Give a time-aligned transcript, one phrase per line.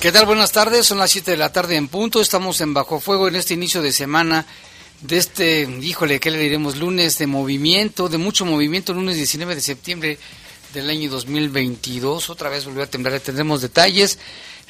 [0.00, 0.24] ¿Qué tal?
[0.24, 3.36] Buenas tardes, son las 7 de la tarde en punto, estamos en Bajo Fuego en
[3.36, 4.46] este inicio de semana
[5.02, 6.78] de este, híjole, ¿qué le diremos?
[6.78, 10.18] Lunes de movimiento, de mucho movimiento, lunes 19 de septiembre
[10.72, 14.18] del año 2022, otra vez volvió a temblar, tendremos detalles,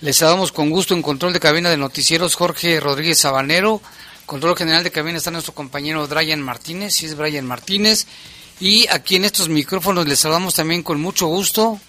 [0.01, 3.81] les saludamos con gusto en control de cabina de noticieros Jorge Rodríguez Sabanero,
[4.27, 8.09] control general de cabina está nuestro compañero Brian Martínez, sí es Brian Martínez,
[8.59, 11.81] y aquí en estos micrófonos les saludamos también con mucho gusto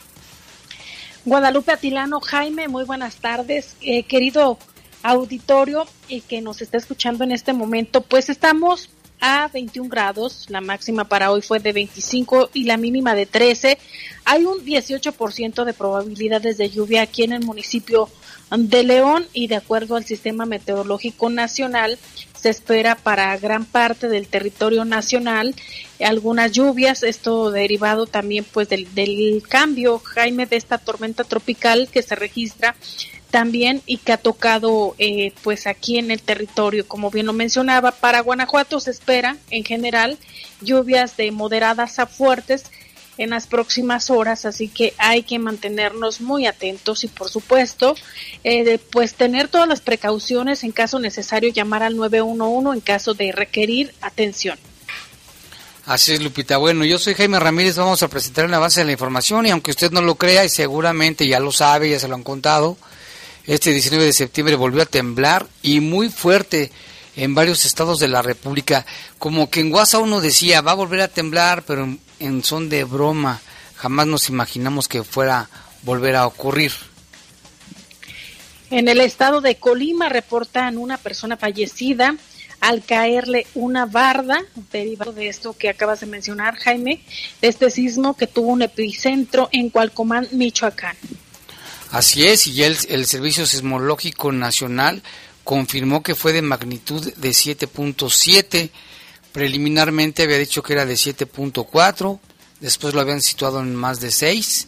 [1.24, 4.58] Guadalupe Atilano, Jaime, muy buenas tardes, eh, querido
[5.04, 8.02] auditorio y que nos está escuchando en este momento.
[8.02, 13.14] Pues estamos a 21 grados, la máxima para hoy fue de 25 y la mínima
[13.14, 13.78] de 13.
[14.26, 18.10] Hay un 18% de probabilidades de lluvia aquí en el municipio
[18.58, 22.00] de León y de acuerdo al Sistema Meteorológico Nacional
[22.42, 25.54] se espera para gran parte del territorio nacional
[26.04, 32.02] algunas lluvias, esto derivado también pues del, del cambio, Jaime, de esta tormenta tropical que
[32.02, 32.76] se registra
[33.30, 37.92] también y que ha tocado eh, pues aquí en el territorio, como bien lo mencionaba,
[37.92, 40.18] para Guanajuato se espera en general
[40.62, 42.66] lluvias de moderadas a fuertes
[43.18, 47.96] en las próximas horas, así que hay que mantenernos muy atentos y por supuesto,
[48.44, 53.32] eh, pues tener todas las precauciones en caso necesario, llamar al 911 en caso de
[53.32, 54.58] requerir atención.
[55.86, 56.58] Así es, Lupita.
[56.58, 59.72] Bueno, yo soy Jaime Ramírez, vamos a presentar una base de la información y aunque
[59.72, 62.78] usted no lo crea y seguramente ya lo sabe, ya se lo han contado,
[63.46, 66.72] este 19 de septiembre volvió a temblar y muy fuerte
[67.16, 68.86] en varios estados de la República.
[69.18, 72.70] Como que en WhatsApp uno decía, va a volver a temblar, pero en, en son
[72.70, 73.42] de broma.
[73.76, 75.50] Jamás nos imaginamos que fuera a
[75.84, 76.72] volver a ocurrir.
[78.70, 82.16] En el estado de Colima reportan una persona fallecida
[82.62, 84.40] al caerle una barda,
[84.72, 87.04] derivado de esto que acabas de mencionar, Jaime,
[87.42, 90.96] de este sismo que tuvo un epicentro en Cualcomán, Michoacán.
[91.90, 95.02] Así es, y el, el Servicio Sismológico Nacional
[95.44, 98.70] confirmó que fue de magnitud de 7.7.
[99.32, 102.20] Preliminarmente había dicho que era de 7.4,
[102.60, 104.68] después lo habían situado en más de 6,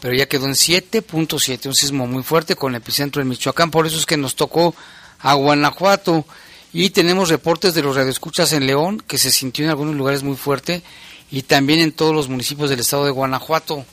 [0.00, 3.98] pero ya quedó en 7.7, un sismo muy fuerte con epicentro en Michoacán, por eso
[3.98, 4.74] es que nos tocó
[5.20, 6.24] a Guanajuato
[6.72, 10.36] y tenemos reportes de los radioescuchas en León que se sintió en algunos lugares muy
[10.36, 10.82] fuerte
[11.30, 13.84] y también en todos los municipios del estado de Guanajuato.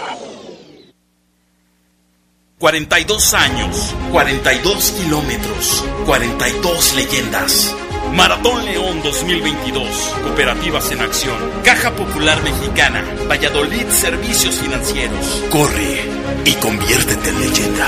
[2.59, 7.75] 42 años, 42 kilómetros, 42 leyendas.
[8.13, 9.87] Maratón León 2022.
[10.23, 11.37] Cooperativas en acción.
[11.63, 13.03] Caja Popular Mexicana.
[13.29, 15.43] Valladolid Servicios Financieros.
[15.49, 16.09] Corre
[16.45, 17.87] y conviértete en leyenda.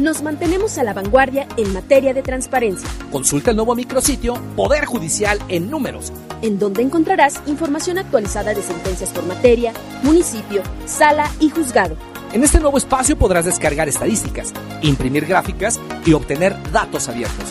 [0.00, 2.88] Nos mantenemos a la vanguardia en materia de transparencia.
[3.12, 6.10] Consulta el nuevo micrositio Poder Judicial en Números,
[6.40, 11.98] en donde encontrarás información actualizada de sentencias por materia, municipio, sala y juzgado.
[12.32, 17.44] En este nuevo espacio podrás descargar estadísticas, imprimir gráficas y obtener datos abiertos.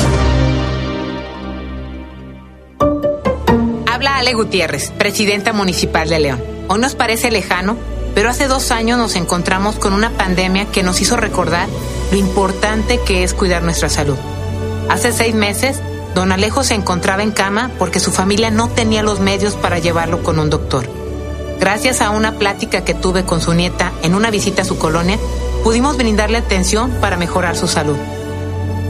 [3.86, 6.44] Habla Ale Gutiérrez, presidenta municipal de León.
[6.68, 7.78] Hoy nos parece lejano,
[8.18, 11.68] pero hace dos años nos encontramos con una pandemia que nos hizo recordar
[12.10, 14.18] lo importante que es cuidar nuestra salud.
[14.90, 15.80] Hace seis meses,
[16.16, 20.24] don Alejo se encontraba en cama porque su familia no tenía los medios para llevarlo
[20.24, 20.90] con un doctor.
[21.60, 25.19] Gracias a una plática que tuve con su nieta en una visita a su colonia,
[25.64, 27.98] pudimos brindarle atención para mejorar su salud.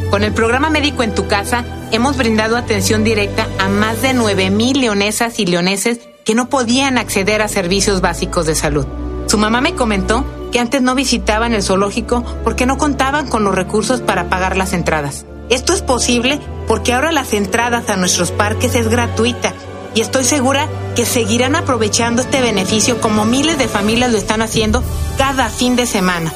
[0.10, 4.78] Con el programa Médico en tu casa, hemos brindado atención directa a más de 9.000
[4.80, 8.88] leonesas y leoneses que no podían acceder a servicios básicos de salud.
[9.28, 13.54] Su mamá me comentó que antes no visitaban el zoológico porque no contaban con los
[13.54, 15.26] recursos para pagar las entradas.
[15.50, 19.54] Esto es posible porque ahora las entradas a nuestros parques es gratuita
[19.96, 24.84] y estoy segura que seguirán aprovechando este beneficio como miles de familias lo están haciendo
[25.18, 26.32] cada fin de semana.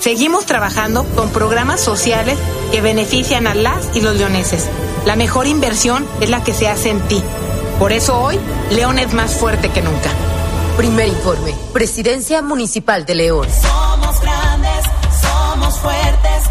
[0.00, 2.38] Seguimos trabajando con programas sociales
[2.72, 4.68] que benefician a las y los leoneses.
[5.06, 7.22] La mejor inversión es la que se hace en ti.
[7.78, 8.38] Por eso hoy,
[8.70, 10.10] León es más fuerte que nunca.
[10.76, 13.46] Primer informe, Presidencia Municipal de León.
[13.48, 14.84] Somos grandes,
[15.22, 16.50] somos fuertes,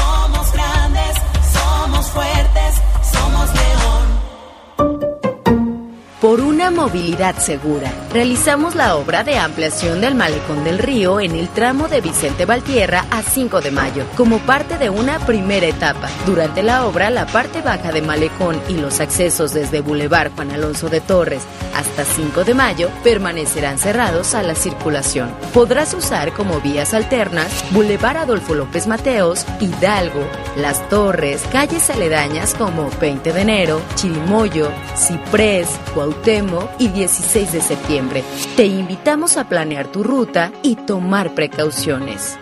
[6.21, 11.49] Por una movilidad segura, realizamos la obra de ampliación del Malecón del Río en el
[11.49, 16.11] tramo de Vicente Valtierra a 5 de mayo, como parte de una primera etapa.
[16.27, 20.89] Durante la obra, la parte baja de Malecón y los accesos desde Boulevard Juan Alonso
[20.89, 21.41] de Torres
[21.81, 25.35] hasta 5 de mayo permanecerán cerrados a la circulación.
[25.53, 32.89] Podrás usar como vías alternas Boulevard Adolfo López Mateos, Hidalgo, Las Torres, calles aledañas como
[33.01, 38.23] 20 de enero, Chirimoyo, Ciprés, Cuauhtémoc y 16 de septiembre.
[38.55, 42.37] Te invitamos a planear tu ruta y tomar precauciones.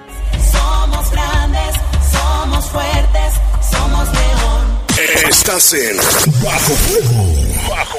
[0.52, 1.76] Somos grandes,
[2.12, 3.34] somos fuertes,
[3.72, 5.30] somos león.
[5.30, 5.98] Estás en
[6.44, 7.70] Bajo Fuego.
[7.70, 7.99] Bajo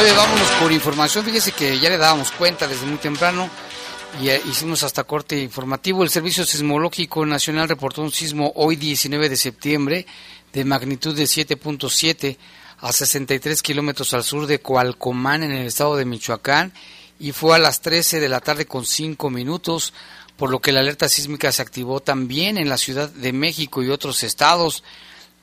[0.00, 1.26] Vámonos por información.
[1.26, 3.50] Fíjese que ya le dábamos cuenta desde muy temprano
[4.22, 6.02] y eh, hicimos hasta corte informativo.
[6.02, 10.06] El Servicio Sismológico Nacional reportó un sismo hoy 19 de septiembre
[10.54, 12.38] de magnitud de 7.7
[12.78, 16.72] a 63 kilómetros al sur de Coalcomán en el estado de Michoacán
[17.18, 19.92] y fue a las 13 de la tarde con 5 minutos,
[20.38, 23.90] por lo que la alerta sísmica se activó también en la Ciudad de México y
[23.90, 24.82] otros estados.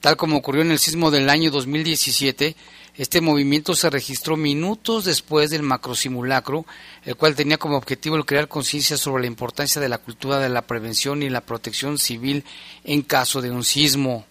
[0.01, 2.55] Tal como ocurrió en el sismo del año 2017,
[2.97, 6.65] este movimiento se registró minutos después del macrosimulacro,
[7.05, 10.49] el cual tenía como objetivo el crear conciencia sobre la importancia de la cultura de
[10.49, 12.43] la prevención y la protección civil
[12.83, 14.25] en caso de un sismo.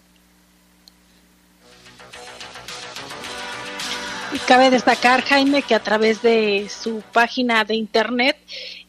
[4.33, 8.37] Y cabe destacar, Jaime, que a través de su página de internet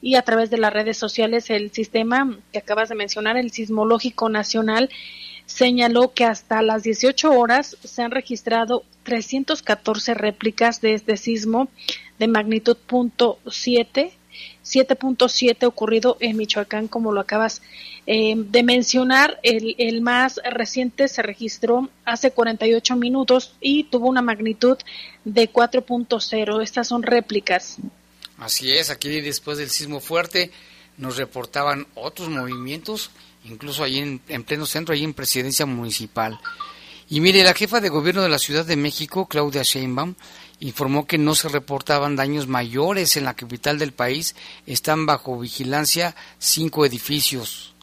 [0.02, 4.28] y a través de las redes sociales, el sistema que acabas de mencionar, el Sismológico
[4.28, 4.90] Nacional,
[5.48, 11.68] señaló que hasta las 18 horas se han registrado 314 réplicas de este sismo
[12.18, 14.12] de magnitud .7,
[14.62, 17.62] 7.7 ocurrido en Michoacán, como lo acabas
[18.06, 19.40] eh, de mencionar.
[19.42, 24.76] El, el más reciente se registró hace 48 minutos y tuvo una magnitud
[25.24, 26.62] de 4.0.
[26.62, 27.78] Estas son réplicas.
[28.36, 30.52] Así es, aquí después del sismo fuerte
[30.98, 33.10] nos reportaban otros movimientos
[33.45, 36.38] incluso ahí en, pleno centro, ahí en presidencia municipal.
[37.11, 40.14] Y mire, la jefa de gobierno de la Ciudad de México, Claudia Sheinbaum,
[40.61, 44.35] informó que no se reportaban daños mayores en la capital del país.
[44.66, 47.75] Están bajo vigilancia cinco edificios.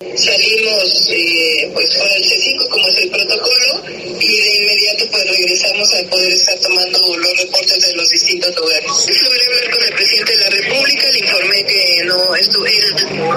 [0.00, 3.82] Salimos eh, pues con el C5 como es el protocolo
[4.20, 8.86] y de inmediato pues regresamos a poder estar tomando los reportes de los distintos lugares.
[8.86, 12.84] Logré hablar con el presidente de la República, le informé que no estuvo, él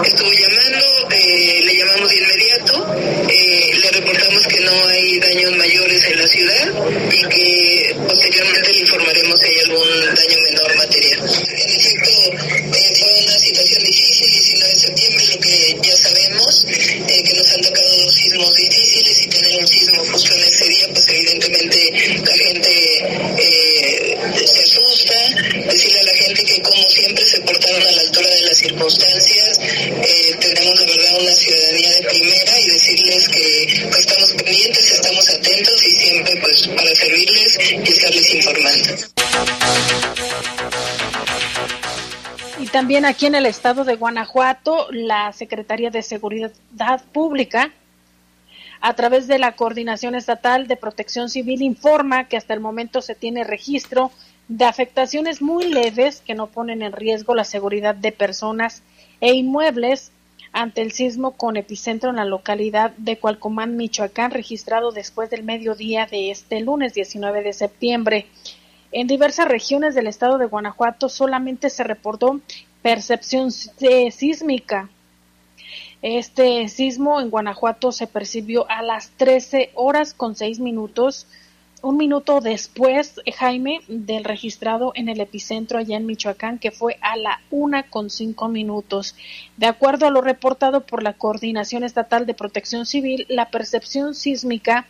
[0.03, 0.33] estuvo
[43.07, 46.51] aquí en el estado de Guanajuato, la Secretaría de Seguridad
[47.13, 47.71] Pública,
[48.81, 53.15] a través de la Coordinación Estatal de Protección Civil, informa que hasta el momento se
[53.15, 54.11] tiene registro
[54.49, 58.83] de afectaciones muy leves que no ponen en riesgo la seguridad de personas
[59.21, 60.11] e inmuebles
[60.51, 66.07] ante el sismo con epicentro en la localidad de Cualcomán, Michoacán, registrado después del mediodía
[66.07, 68.27] de este lunes 19 de septiembre.
[68.91, 72.39] En diversas regiones del estado de Guanajuato solamente se reportó
[72.81, 74.89] percepción sísmica.
[76.01, 81.27] Este sismo en Guanajuato se percibió a las 13 horas con 6 minutos,
[81.83, 87.15] un minuto después, Jaime, del registrado en el epicentro allá en Michoacán, que fue a
[87.17, 89.15] la una con cinco minutos.
[89.57, 94.87] De acuerdo a lo reportado por la Coordinación Estatal de Protección Civil, la percepción sísmica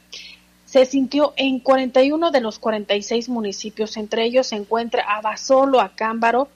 [0.68, 3.96] se sintió en 41 de los 46 municipios.
[3.96, 6.50] Entre ellos se encuentra Abasolo, Acámbaro,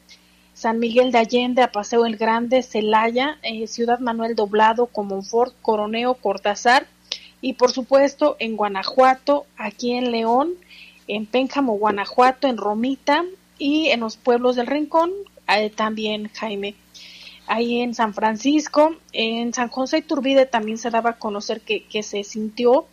[0.54, 6.88] San Miguel de Allende, Apaseo el Grande, Celaya, eh, Ciudad Manuel Doblado, Comonfort, Coroneo, Cortázar
[7.40, 10.56] y por supuesto en Guanajuato, aquí en León,
[11.08, 13.24] en Pénjamo, Guanajuato, en Romita
[13.58, 15.12] y en los pueblos del Rincón,
[15.48, 16.76] eh, también Jaime.
[17.48, 21.86] Ahí en San Francisco, en San José y Turbide también se daba a conocer que,
[21.86, 22.86] que se sintió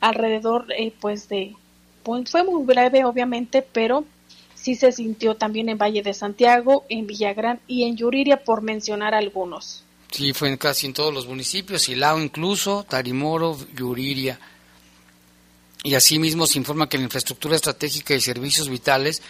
[0.00, 1.54] alrededor eh, pues de
[2.02, 4.04] pues fue muy breve obviamente pero
[4.54, 9.14] sí se sintió también en Valle de Santiago en Villagrán y en Yuriria por mencionar
[9.14, 9.84] algunos.
[10.10, 14.38] Sí fue en casi en todos los municipios Silao incluso Tarimoro Yuriria.
[15.82, 19.22] Y asimismo se informa que la infraestructura estratégica y servicios vitales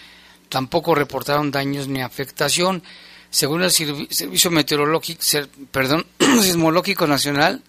[0.49, 2.83] tampoco reportaron daños ni afectación.
[3.31, 5.23] Según el servicio meteorológico
[5.71, 7.63] perdón sismológico nacional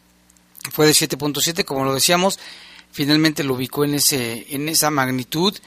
[0.72, 2.40] fue de 7.7 como lo decíamos
[2.92, 5.58] finalmente lo ubicó en, ese, en esa magnitud.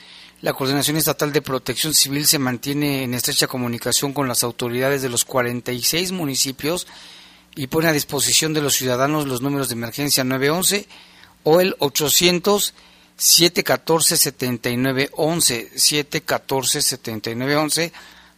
[0.40, 5.08] La Coordinación Estatal de Protección Civil se mantiene en estrecha comunicación con las autoridades de
[5.08, 6.86] los 46 municipios
[7.56, 10.86] y pone a disposición de los ciudadanos los números de emergencia 911
[11.44, 12.74] o el 800
[13.16, 17.92] 714 7911 714 7911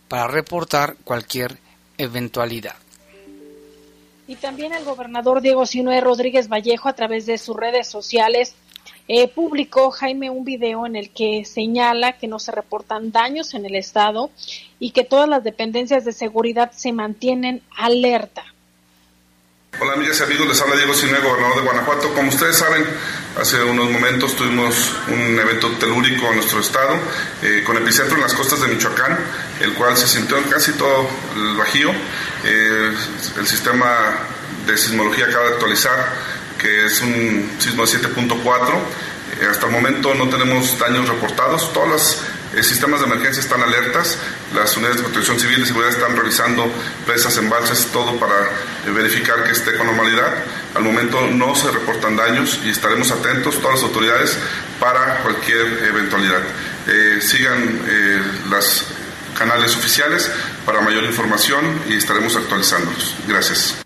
[0.09, 1.59] para reportar cualquier
[1.99, 2.77] eventualidad.
[4.29, 8.55] Y también el gobernador Diego Sinue Rodríguez Vallejo a través de sus redes sociales
[9.09, 13.67] eh, publicó Jaime un video en el que señala que no se reportan daños en
[13.67, 14.31] el estado
[14.79, 18.45] y que todas las dependencias de seguridad se mantienen alerta.
[19.79, 22.15] Hola amigas y amigos, les habla Diego Sinue, gobernador de Guanajuato.
[22.15, 22.83] Como ustedes saben,
[23.39, 26.97] hace unos momentos tuvimos un evento telúrico en nuestro estado,
[27.43, 29.19] eh, con epicentro en las costas de Michoacán,
[29.61, 31.91] el cual se sintió en casi todo el Bajío.
[31.91, 32.93] Eh,
[33.37, 34.17] el sistema
[34.67, 36.13] de sismología acaba de actualizar
[36.59, 38.37] que es un sismo de 7.4.
[39.41, 41.73] Eh, hasta el momento no tenemos daños reportados.
[41.73, 42.23] Todos los
[42.55, 44.19] eh, sistemas de emergencia están alertas.
[44.55, 46.71] Las unidades de protección civil y seguridad están revisando
[47.05, 48.35] presas, embalses, todo para
[48.87, 50.33] eh, verificar que esté con normalidad.
[50.75, 54.39] Al momento no se reportan daños y estaremos atentos, todas las autoridades,
[54.81, 56.43] para cualquier eventualidad.
[57.21, 57.81] sigan
[58.51, 58.85] los
[59.37, 60.31] canales oficiales
[60.65, 63.15] para mayor información y estaremos actualizándolos.
[63.27, 63.86] Gracias.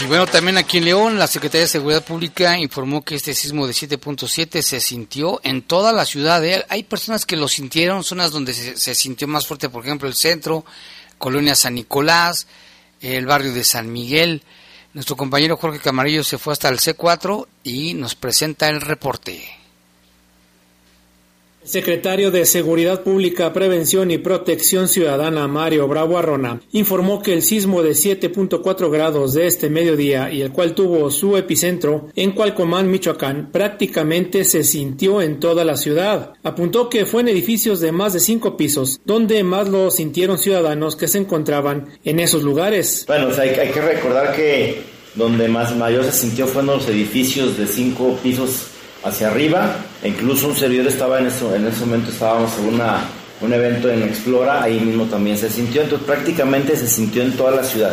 [0.00, 3.66] Y bueno, también aquí en León, la Secretaría de Seguridad Pública informó que este sismo
[3.66, 6.44] de 7.7 se sintió en toda la ciudad.
[6.44, 6.64] ¿eh?
[6.68, 10.64] Hay personas que lo sintieron, zonas donde se, sintió más fuerte, por ejemplo, el centro,
[11.18, 12.46] Colonia San Nicolás,
[13.00, 14.42] el barrio de San Miguel.
[14.94, 19.57] Nuestro compañero Jorge Camarillo se fue hasta el C4 y nos presenta el reporte.
[21.68, 27.82] Secretario de Seguridad Pública, Prevención y Protección Ciudadana Mario Bravo Arrona informó que el sismo
[27.82, 33.50] de 7.4 grados de este mediodía y el cual tuvo su epicentro en Cualcomán, Michoacán,
[33.52, 36.32] prácticamente se sintió en toda la ciudad.
[36.42, 40.96] Apuntó que fue en edificios de más de cinco pisos, donde más lo sintieron ciudadanos
[40.96, 43.04] que se encontraban en esos lugares.
[43.06, 44.80] Bueno, hay, hay que recordar que
[45.14, 49.76] donde más mayor se sintió fue en los edificios de cinco pisos hacia arriba.
[50.02, 53.00] E incluso un servidor estaba en ese, en ese momento, estábamos en una,
[53.40, 55.82] un evento en Explora, ahí mismo también se sintió.
[55.82, 57.92] Entonces prácticamente se sintió en toda la ciudad.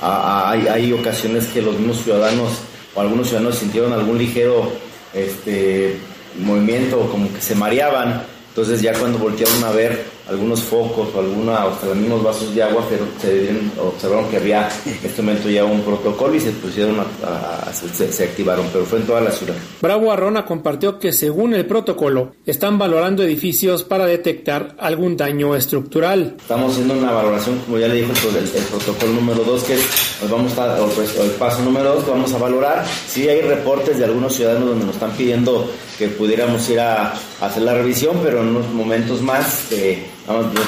[0.00, 2.52] hay, hay, ocasiones que los mismos ciudadanos
[2.94, 4.72] o algunos ciudadanos sintieron algún ligero
[5.14, 5.96] este,
[6.38, 8.22] movimiento, como que se mareaban.
[8.50, 12.62] Entonces ya cuando voltearon a ver algunos focos o alguna, hasta los mismos vasos de
[12.62, 16.96] agua, pero se observaron que había en este momento ya un protocolo y se pusieron
[17.00, 19.54] a, se, activaron, pero fue en toda la ciudad.
[19.80, 26.36] Bravo Arrona compartió que según el protocolo están valorando edificios para detectar algún daño estructural.
[26.38, 29.76] Estamos haciendo una valoración, como ya le dijo el, el protocolo número 2, que
[30.22, 34.04] nos vamos a, pues, el paso número 2, vamos a valorar si hay reportes de
[34.04, 35.68] algunos ciudadanos donde nos están pidiendo
[35.98, 40.06] que pudiéramos ir a, hacer la revisión, pero en unos momentos más eh,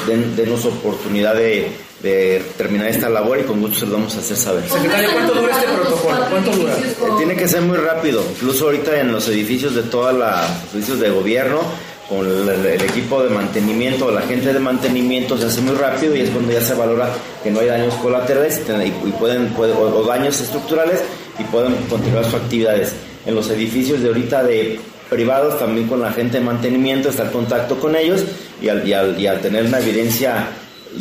[0.06, 1.70] den, denos oportunidad de,
[2.56, 4.68] terminar esta labor y con gusto se lo vamos a hacer saber.
[4.68, 6.26] Secretario, ¿cuánto dura este protocolo?
[6.30, 6.72] ¿Cuánto dura?
[6.78, 11.00] Eh, tiene que ser muy rápido, incluso ahorita en los edificios de todos los edificios
[11.00, 11.60] de gobierno,
[12.10, 16.30] con el, equipo de mantenimiento, la gente de mantenimiento se hace muy rápido y es
[16.30, 17.08] cuando ya se valora
[17.42, 21.00] que no hay daños colaterales y, pueden, o, daños estructurales
[21.38, 22.94] y pueden continuar sus actividades.
[23.26, 27.32] En los edificios de ahorita de privados, también con la gente de mantenimiento, estar en
[27.32, 28.24] contacto con ellos
[28.62, 30.48] y al, y al, y al tener una evidencia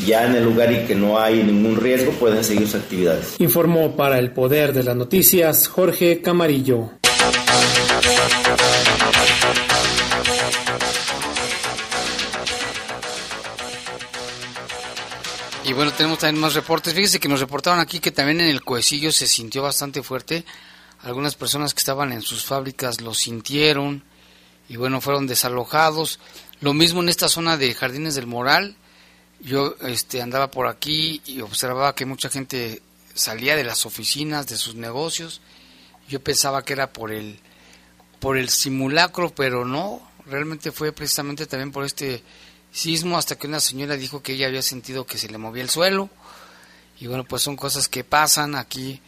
[0.06, 3.36] ya en el lugar y que no hay ningún riesgo, pueden seguir sus actividades.
[3.40, 6.92] Informó para el Poder de las Noticias Jorge Camarillo.
[15.66, 16.96] Y bueno, tenemos también más reportes.
[16.96, 20.44] Fíjese que nos reportaron aquí que también en el Coecillo se sintió bastante fuerte.
[21.02, 24.04] Algunas personas que estaban en sus fábricas lo sintieron
[24.68, 26.20] y bueno, fueron desalojados.
[26.62, 28.76] Lo mismo en esta zona de Jardines del Moral.
[29.40, 32.82] Yo este, andaba por aquí y observaba que mucha gente
[33.14, 35.42] salía de las oficinas, de sus negocios.
[36.10, 37.40] Yo pensaba que era por el,
[38.20, 42.24] por el simulacro, pero no, realmente fue precisamente también por este
[42.72, 45.70] sismo hasta que una señora dijo que ella había sentido que se le movía el
[45.70, 46.10] suelo.
[47.00, 49.02] Y bueno, pues son cosas que pasan aquí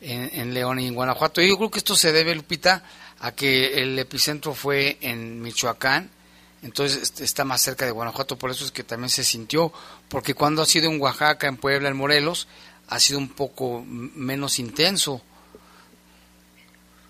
[0.00, 1.40] en, León y en Guanajuato.
[1.42, 2.84] Yo creo que esto se debe, Lupita,
[3.20, 6.10] a que el epicentro fue en Michoacán,
[6.62, 9.72] entonces está más cerca de Guanajuato, por eso es que también se sintió,
[10.08, 12.48] porque cuando ha sido en Oaxaca, en Puebla, en Morelos,
[12.88, 15.22] ha sido un poco menos intenso.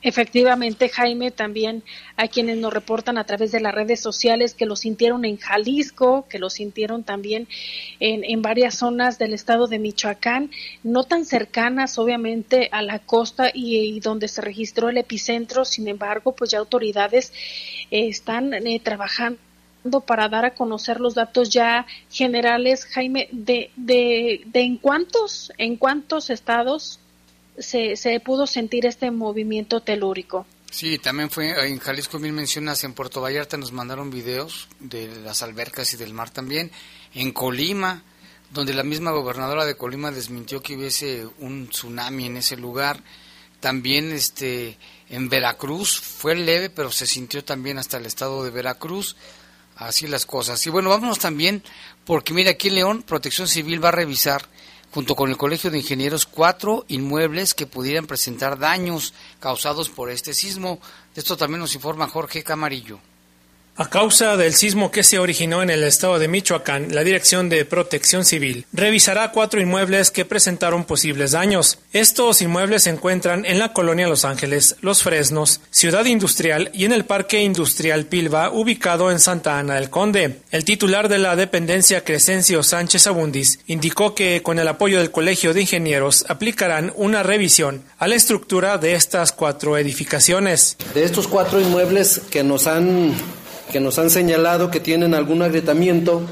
[0.03, 1.83] Efectivamente, Jaime, también
[2.17, 6.27] hay quienes nos reportan a través de las redes sociales que lo sintieron en Jalisco,
[6.29, 7.49] que lo sintieron también
[7.99, 10.51] en, en varias zonas del estado de Michoacán,
[10.83, 16.33] no tan cercanas obviamente a la costa y, donde se registró el epicentro, sin embargo,
[16.33, 17.33] pues ya autoridades
[17.91, 19.39] eh, están eh, trabajando
[20.07, 25.77] para dar a conocer los datos ya generales, Jaime, de, de, de en cuántos, en
[25.77, 27.01] cuántos estados
[27.59, 30.47] se, se pudo sentir este movimiento telúrico.
[30.71, 35.42] Sí, también fue en Jalisco, bien mencionas, en Puerto Vallarta nos mandaron videos de las
[35.42, 36.71] albercas y del mar también.
[37.14, 38.03] En Colima,
[38.51, 43.03] donde la misma gobernadora de Colima desmintió que hubiese un tsunami en ese lugar.
[43.61, 44.77] También este,
[45.09, 49.16] en Veracruz fue leve, pero se sintió también hasta el estado de Veracruz.
[49.77, 50.66] Así las cosas.
[50.66, 51.62] Y bueno, vámonos también,
[52.05, 54.47] porque mira, aquí en León, Protección Civil va a revisar
[54.97, 60.33] junto con el Colegio de Ingenieros, cuatro inmuebles que pudieran presentar daños causados por este
[60.33, 60.81] sismo.
[61.15, 62.99] De esto también nos informa Jorge Camarillo.
[63.79, 67.67] A causa del sismo que se originó en el estado de Michoacán, la Dirección de
[67.67, 71.79] Protección Civil revisará cuatro inmuebles que presentaron posibles daños.
[71.93, 76.93] Estos inmuebles se encuentran en la colonia Los Ángeles, Los Fresnos, Ciudad Industrial y en
[76.93, 80.41] el Parque Industrial Pilva, ubicado en Santa Ana del Conde.
[80.51, 85.53] El titular de la dependencia Crescencio Sánchez Abundis indicó que con el apoyo del Colegio
[85.53, 90.79] de Ingenieros aplicarán una revisión a la estructura de estas cuatro edificaciones.
[90.95, 93.12] De estos cuatro inmuebles que nos han
[93.73, 96.23] que nos han señalado que tienen algún agrietamiento,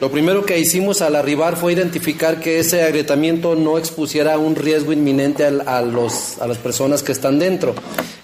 [0.00, 4.92] lo primero que hicimos al arribar fue identificar que ese agrietamiento no expusiera un riesgo
[4.92, 7.74] inminente a, los, a las personas que están dentro.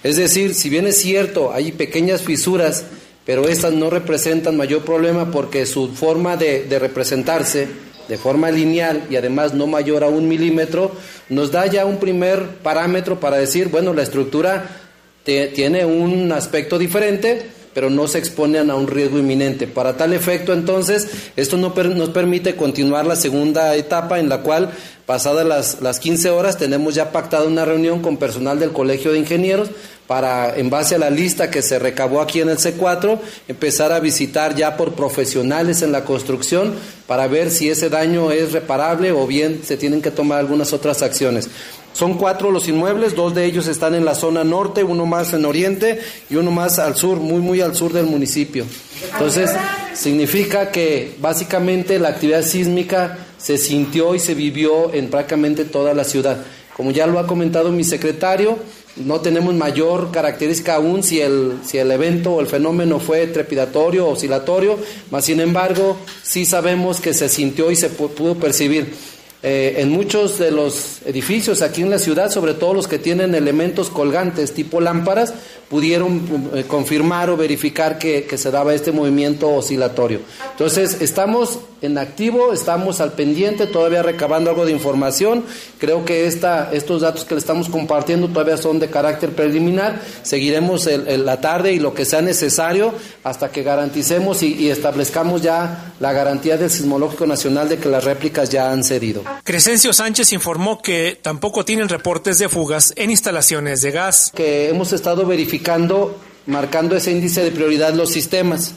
[0.02, 2.84] Es decir, si bien es cierto, hay pequeñas fisuras,
[3.26, 7.68] pero estas no representan mayor problema porque su forma de, de representarse
[8.08, 10.92] de forma lineal y además no mayor a un milímetro,
[11.28, 14.80] nos da ya un primer parámetro para decir, bueno, la estructura
[15.24, 19.66] tiene un aspecto diferente, pero no se exponen a un riesgo inminente.
[19.66, 24.70] Para tal efecto, entonces, esto no nos permite continuar la segunda etapa en la cual,
[25.04, 29.18] pasadas las, las 15 horas, tenemos ya pactado una reunión con personal del Colegio de
[29.18, 29.68] Ingenieros
[30.06, 34.00] para, en base a la lista que se recabó aquí en el C4, empezar a
[34.00, 36.72] visitar ya por profesionales en la construcción
[37.06, 41.02] para ver si ese daño es reparable o bien se tienen que tomar algunas otras
[41.02, 41.50] acciones.
[41.96, 45.46] Son cuatro los inmuebles, dos de ellos están en la zona norte, uno más en
[45.46, 48.66] oriente y uno más al sur, muy muy al sur del municipio.
[49.14, 49.50] Entonces,
[49.94, 56.04] significa que básicamente la actividad sísmica se sintió y se vivió en prácticamente toda la
[56.04, 56.44] ciudad.
[56.76, 58.58] Como ya lo ha comentado mi secretario,
[58.96, 64.06] no tenemos mayor característica aún si el, si el evento o el fenómeno fue trepidatorio
[64.06, 64.78] o oscilatorio,
[65.10, 69.15] mas sin embargo sí sabemos que se sintió y se pudo percibir.
[69.42, 73.34] Eh, en muchos de los edificios aquí en la ciudad, sobre todo los que tienen
[73.34, 75.34] elementos colgantes tipo lámparas,
[75.68, 80.20] pudieron eh, confirmar o verificar que, se daba este movimiento oscilatorio.
[80.52, 85.44] Entonces, estamos en activo, estamos al pendiente, todavía recabando algo de información.
[85.78, 90.00] Creo que esta, estos datos que le estamos compartiendo todavía son de carácter preliminar.
[90.22, 92.94] Seguiremos la tarde y lo que sea necesario
[93.24, 98.04] hasta que garanticemos y, y establezcamos ya la garantía del Sismológico Nacional de que las
[98.04, 99.22] réplicas ya han cedido.
[99.44, 104.32] Crescencio Sánchez informó que tampoco tienen reportes de fugas en instalaciones de gas.
[104.34, 108.74] Que hemos estado verificando, marcando ese índice de prioridad los sistemas.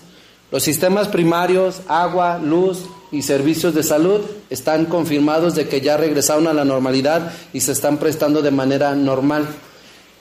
[0.51, 6.47] Los sistemas primarios, agua, luz y servicios de salud están confirmados de que ya regresaron
[6.47, 9.47] a la normalidad y se están prestando de manera normal.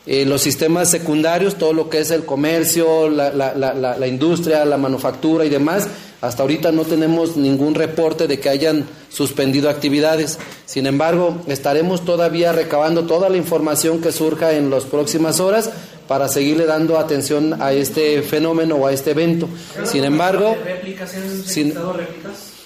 [0.07, 5.45] Eh, los sistemas secundarios, todo lo que es el comercio, la, la, industria, la manufactura
[5.45, 5.87] y demás,
[6.21, 10.39] hasta ahorita no tenemos ningún reporte de que hayan suspendido actividades.
[10.67, 15.71] Sin embargo, estaremos todavía recabando toda la información que surja en las próximas horas
[16.09, 19.49] para seguirle dando atención a este fenómeno o a este evento.
[19.85, 20.57] Sin embargo,
[21.45, 21.75] sin,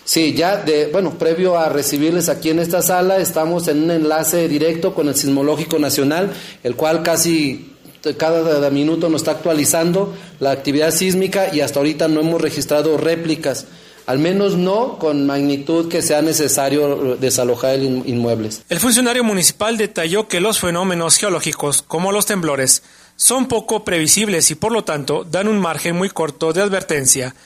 [0.05, 4.49] Sí, ya de, bueno, previo a recibirles aquí en esta sala, estamos en un enlace
[4.49, 6.33] directo con el Sismológico Nacional,
[6.65, 7.73] el cual casi
[8.17, 10.13] cada minuto nos está actualizando
[10.43, 13.67] la actividad sísmica y hasta ahorita no hemos registrado réplicas,
[14.07, 18.63] al menos no con magnitud que sea necesario desalojar el inmuebles.
[18.69, 22.83] El funcionario municipal detalló que los fenómenos geológicos, como los temblores,
[23.15, 27.37] son poco previsibles y por lo tanto dan un margen muy corto de advertencia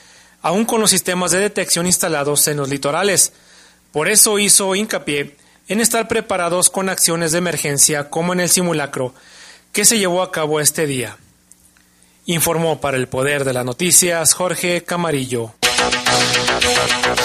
[0.41, 3.31] aún con los sistemas de detección instalados en los litorales.
[3.91, 5.35] Por eso hizo hincapié
[5.67, 9.13] en estar preparados con acciones de emergencia como en el simulacro
[9.71, 11.15] que se llevó a cabo este día.
[12.27, 15.53] Informó para el Poder de las Noticias Jorge Camarillo.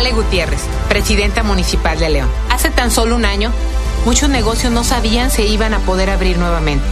[0.00, 2.28] Ale Gutiérrez, presidenta municipal de León.
[2.48, 3.52] Hace tan solo un año,
[4.06, 6.86] muchos negocios no sabían si iban a poder abrir nuevamente.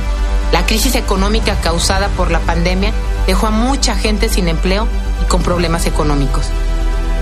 [0.52, 2.92] La crisis económica causada por la pandemia
[3.26, 4.86] dejó a mucha gente sin empleo
[5.22, 6.48] y con problemas económicos.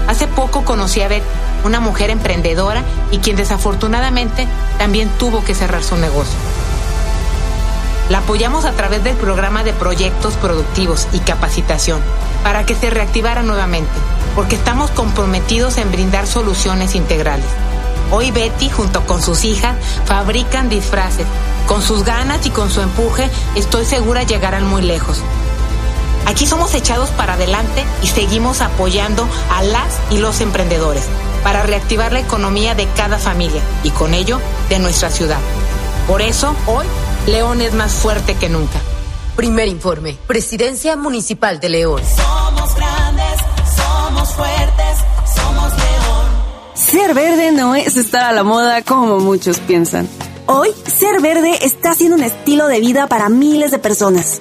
[0.08, 1.24] Hace poco conocí a Betty,
[1.62, 6.36] una mujer emprendedora y quien desafortunadamente también tuvo que cerrar su negocio.
[8.08, 12.00] La apoyamos a través del programa de proyectos productivos y capacitación
[12.42, 13.92] para que se reactivara nuevamente,
[14.36, 17.46] porque estamos comprometidos en brindar soluciones integrales.
[18.12, 21.26] Hoy Betty, junto con sus hijas, fabrican disfraces.
[21.66, 25.20] Con sus ganas y con su empuje, estoy segura llegarán muy lejos.
[26.26, 31.04] Aquí somos echados para adelante y seguimos apoyando a las y los emprendedores
[31.42, 35.38] para reactivar la economía de cada familia y con ello de nuestra ciudad.
[36.06, 36.86] Por eso, hoy,
[37.26, 38.80] León es más fuerte que nunca.
[39.34, 42.02] Primer informe, Presidencia Municipal de León.
[42.16, 42.74] Somos
[46.74, 50.08] Ser verde no es estar a la moda como muchos piensan.
[50.46, 54.40] Hoy, ser verde está siendo un estilo de vida para miles de personas.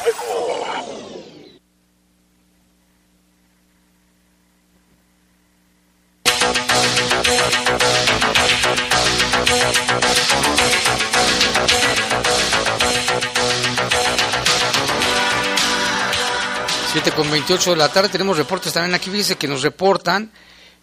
[17.49, 19.09] 28 de la tarde tenemos reportes también aquí.
[19.09, 20.31] Fíjese que nos reportan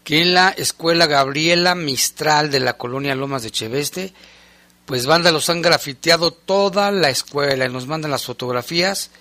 [0.03, 4.13] que en la escuela Gabriela Mistral de la colonia Lomas de Cheveste,
[4.85, 9.13] pues vándalos han grafiteado toda la escuela y nos mandan las fotografías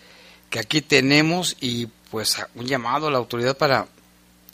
[0.50, 3.86] que aquí tenemos y pues un llamado a la autoridad para,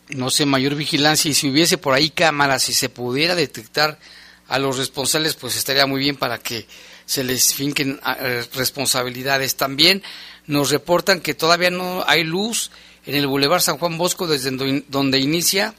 [0.10, 4.00] no sé, mayor vigilancia y si hubiese por ahí cámaras y se pudiera detectar
[4.50, 6.68] a los responsables, pues estaría muy bien para que
[7.12, 9.58] se les finquen eh, responsabilidades.
[9.58, 10.02] También
[10.48, 12.72] nos reportan que todavía no hay luz
[13.06, 15.74] en el Boulevard San Juan Bosco desde do- donde inicia,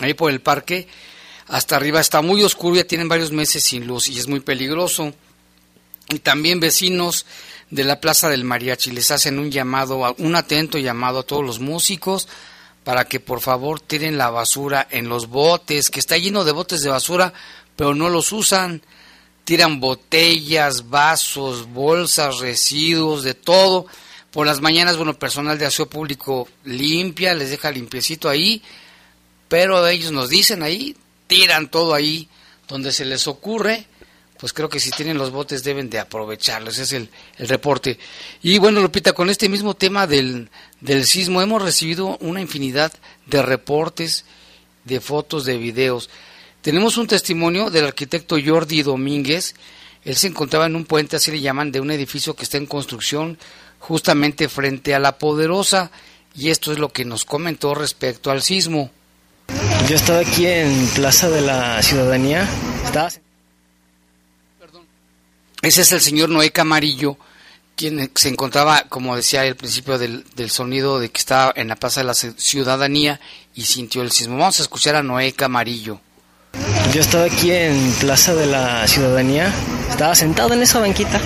[0.00, 0.88] ahí por el parque,
[1.46, 5.14] hasta arriba está muy oscuro, ya tienen varios meses sin luz y es muy peligroso.
[6.08, 7.26] Y también vecinos
[7.70, 11.60] de la Plaza del Mariachi les hacen un llamado, un atento llamado a todos los
[11.60, 12.26] músicos
[12.82, 16.80] para que por favor tiren la basura en los botes, que está lleno de botes
[16.82, 17.32] de basura,
[17.76, 18.82] pero no los usan.
[19.50, 23.84] Tiran botellas, vasos, bolsas, residuos, de todo.
[24.30, 28.62] Por las mañanas, bueno, personal de aseo público limpia, les deja limpiecito ahí,
[29.48, 30.94] pero ellos nos dicen ahí,
[31.26, 32.28] tiran todo ahí
[32.68, 33.86] donde se les ocurre,
[34.38, 37.98] pues creo que si tienen los botes deben de aprovecharlos, ese es el, el reporte.
[38.42, 40.48] Y bueno, Lupita, con este mismo tema del,
[40.80, 42.92] del sismo hemos recibido una infinidad
[43.26, 44.24] de reportes,
[44.84, 46.08] de fotos, de videos.
[46.62, 49.54] Tenemos un testimonio del arquitecto Jordi Domínguez,
[50.04, 52.66] él se encontraba en un puente, así le llaman, de un edificio que está en
[52.66, 53.38] construcción
[53.78, 55.90] justamente frente a la Poderosa,
[56.34, 58.90] y esto es lo que nos comentó respecto al sismo.
[59.88, 62.48] Yo estaba aquí en Plaza de la Ciudadanía.
[62.84, 63.10] Estaba...
[65.62, 67.18] Ese es el señor Noé Camarillo,
[67.74, 71.76] quien se encontraba, como decía al principio del, del sonido, de que estaba en la
[71.76, 73.20] Plaza de la Ciudadanía
[73.54, 74.38] y sintió el sismo.
[74.38, 76.00] Vamos a escuchar a Noé Camarillo.
[76.92, 79.52] Yo estaba aquí en Plaza de la Ciudadanía,
[79.90, 81.20] estaba sentado en esa banquita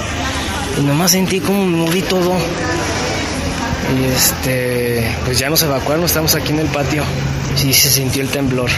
[0.78, 2.32] y nomás sentí como me moví todo.
[3.96, 7.02] Y este, pues ya nos evacuaron, estamos aquí en el patio.
[7.56, 8.70] Sí, se sintió el temblor.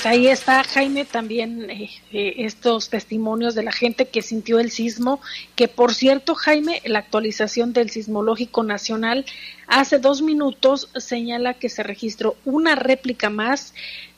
[0.00, 4.70] Pues ahí está Jaime también eh, eh, estos testimonios de la gente que sintió el
[4.70, 5.20] sismo,
[5.56, 9.26] que por cierto Jaime, la actualización del sismológico nacional
[9.66, 13.74] hace dos minutos señala que se registró una réplica más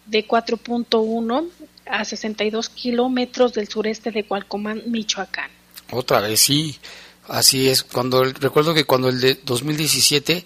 [0.07, 1.49] de 4.1
[1.87, 5.51] a 62 kilómetros del sureste de Cualcomán, Michoacán.
[5.91, 6.79] Otra vez, sí,
[7.27, 7.83] así es.
[7.83, 10.45] Cuando recuerdo que cuando el de 2017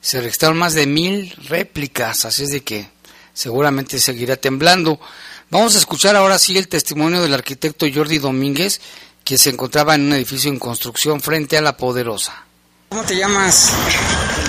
[0.00, 2.97] se registraron más de mil réplicas, así es de que
[3.38, 4.98] seguramente seguirá temblando.
[5.48, 8.80] Vamos a escuchar ahora sí el testimonio del arquitecto Jordi Domínguez,
[9.22, 12.44] que se encontraba en un edificio en construcción frente a la Poderosa.
[12.88, 13.70] ¿Cómo te llamas?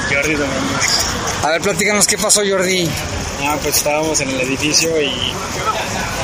[0.10, 1.06] Jordi Domínguez.
[1.44, 2.90] A ver, platícanos qué pasó, Jordi.
[3.42, 5.12] Ah, pues estábamos en el edificio y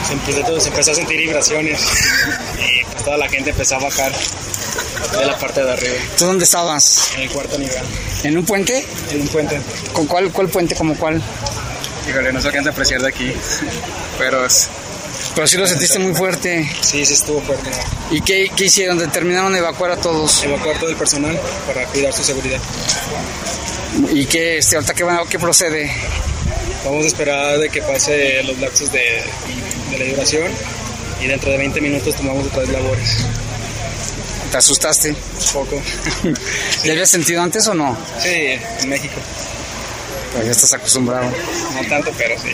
[0.08, 1.80] se empezó, se empezó a sentir vibraciones
[2.58, 5.96] y pues toda la gente empezó a bajar de la parte de arriba.
[6.18, 7.12] ¿Tú dónde estabas?
[7.16, 7.84] En el cuarto nivel.
[8.24, 8.84] ¿En un puente?
[9.12, 9.62] En un puente.
[9.94, 10.76] ¿Con cuál, cuál puente?
[10.76, 11.22] ¿Como cuál?
[12.10, 13.34] Híjole, no se alcanza a apreciar de aquí,
[14.18, 14.48] pero.
[15.34, 16.70] Pero sí lo sentiste muy fuerte.
[16.82, 17.70] Sí, sí estuvo fuerte.
[18.12, 18.98] ¿Y qué, qué hicieron?
[18.98, 20.44] ¿Determinaron de evacuar a todos?
[20.44, 22.60] Evacuar todo el personal para cuidar su seguridad.
[24.12, 25.92] ¿Y qué, este, ahorita qué, qué procede?
[26.84, 29.24] Vamos a esperar de que pase los lapsos de,
[29.92, 30.52] de la duración
[31.22, 33.18] y dentro de 20 minutos tomamos otras labores.
[34.52, 35.10] ¿Te asustaste?
[35.10, 35.82] Un poco.
[36.84, 37.98] ¿Ya habías sentido antes o no?
[38.20, 39.16] Sí, en México.
[40.36, 41.32] Pues ya estás acostumbrado.
[41.82, 42.50] No tanto, pero sí.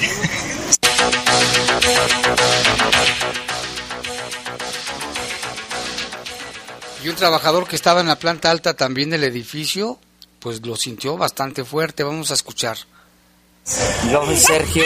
[7.04, 9.98] Y un trabajador que estaba en la planta alta también del edificio,
[10.40, 12.04] pues lo sintió bastante fuerte.
[12.04, 12.78] Vamos a escuchar.
[14.12, 14.84] Yo soy Sergio.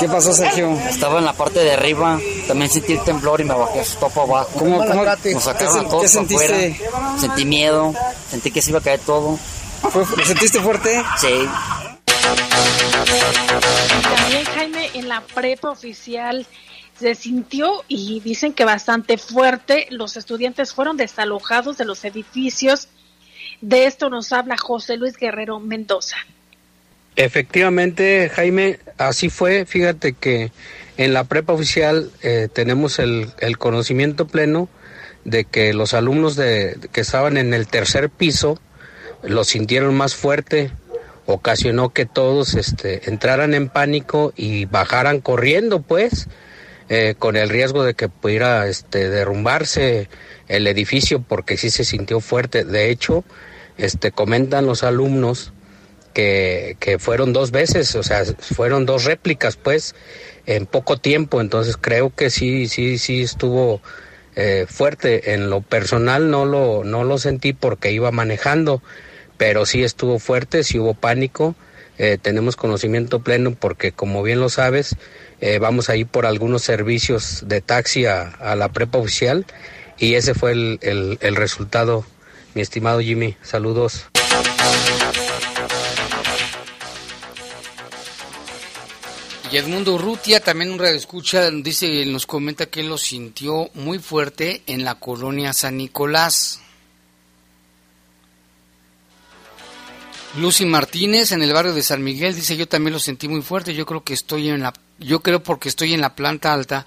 [0.00, 0.70] ¿Qué pasó, Sergio?
[0.88, 2.18] Estaba en la parte de arriba,
[2.48, 4.50] también sentí el temblor y me bajé hasta para abajo.
[4.58, 6.78] ¿Cómo- cómo- Nos sacaron qué a todos qué sentiste?
[6.80, 7.18] afuera.
[7.20, 7.94] Sentí miedo,
[8.30, 9.38] sentí que se iba a caer todo.
[10.16, 11.02] ¿Lo sentiste fuerte?
[11.20, 11.48] Sí.
[14.02, 16.46] También Jaime en la prepa oficial
[16.98, 19.86] se sintió y dicen que bastante fuerte.
[19.90, 22.88] Los estudiantes fueron desalojados de los edificios.
[23.60, 26.16] De esto nos habla José Luis Guerrero Mendoza.
[27.16, 29.66] Efectivamente, Jaime, así fue.
[29.66, 30.52] Fíjate que
[30.96, 34.68] en la prepa oficial eh, tenemos el, el conocimiento pleno
[35.24, 38.58] de que los alumnos de, que estaban en el tercer piso
[39.22, 40.70] lo sintieron más fuerte,
[41.32, 46.28] ocasionó que todos este, entraran en pánico y bajaran corriendo, pues,
[46.88, 50.08] eh, con el riesgo de que pudiera este, derrumbarse
[50.48, 52.64] el edificio porque sí se sintió fuerte.
[52.64, 53.24] De hecho,
[53.78, 55.52] este, comentan los alumnos
[56.12, 59.94] que, que fueron dos veces, o sea, fueron dos réplicas, pues,
[60.46, 61.40] en poco tiempo.
[61.40, 63.80] Entonces creo que sí, sí, sí estuvo
[64.36, 65.34] eh, fuerte.
[65.34, 68.82] En lo personal no lo, no lo sentí porque iba manejando,
[69.40, 71.54] pero sí estuvo fuerte, sí hubo pánico.
[71.96, 74.96] Eh, tenemos conocimiento pleno porque, como bien lo sabes,
[75.40, 79.46] eh, vamos a ir por algunos servicios de taxi a, la prepa oficial
[79.96, 82.04] y ese fue el, el, el resultado,
[82.52, 83.34] mi estimado Jimmy.
[83.40, 84.04] Saludos.
[89.50, 94.60] Y Edmundo Urrutia, también un radioescucha, dice, nos comenta que él lo sintió muy fuerte
[94.66, 96.60] en la colonia San Nicolás.
[100.36, 103.74] Lucy Martínez en el barrio de San Miguel dice yo también lo sentí muy fuerte
[103.74, 106.86] yo creo que estoy en la yo creo porque estoy en la planta alta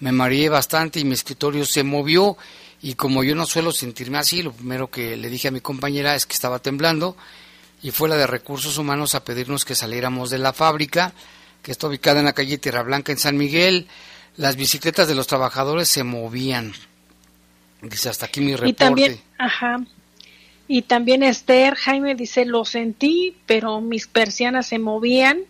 [0.00, 2.36] me mareé bastante y mi escritorio se movió
[2.82, 6.14] y como yo no suelo sentirme así lo primero que le dije a mi compañera
[6.14, 7.16] es que estaba temblando
[7.82, 11.14] y fue la de recursos humanos a pedirnos que saliéramos de la fábrica
[11.62, 13.88] que está ubicada en la calle Tierra Blanca en San Miguel
[14.36, 16.74] las bicicletas de los trabajadores se movían
[17.80, 19.78] dice hasta aquí mi reporte Y también, ajá.
[20.68, 25.40] Y también Esther Jaime dice, lo sentí, pero mis persianas se movían.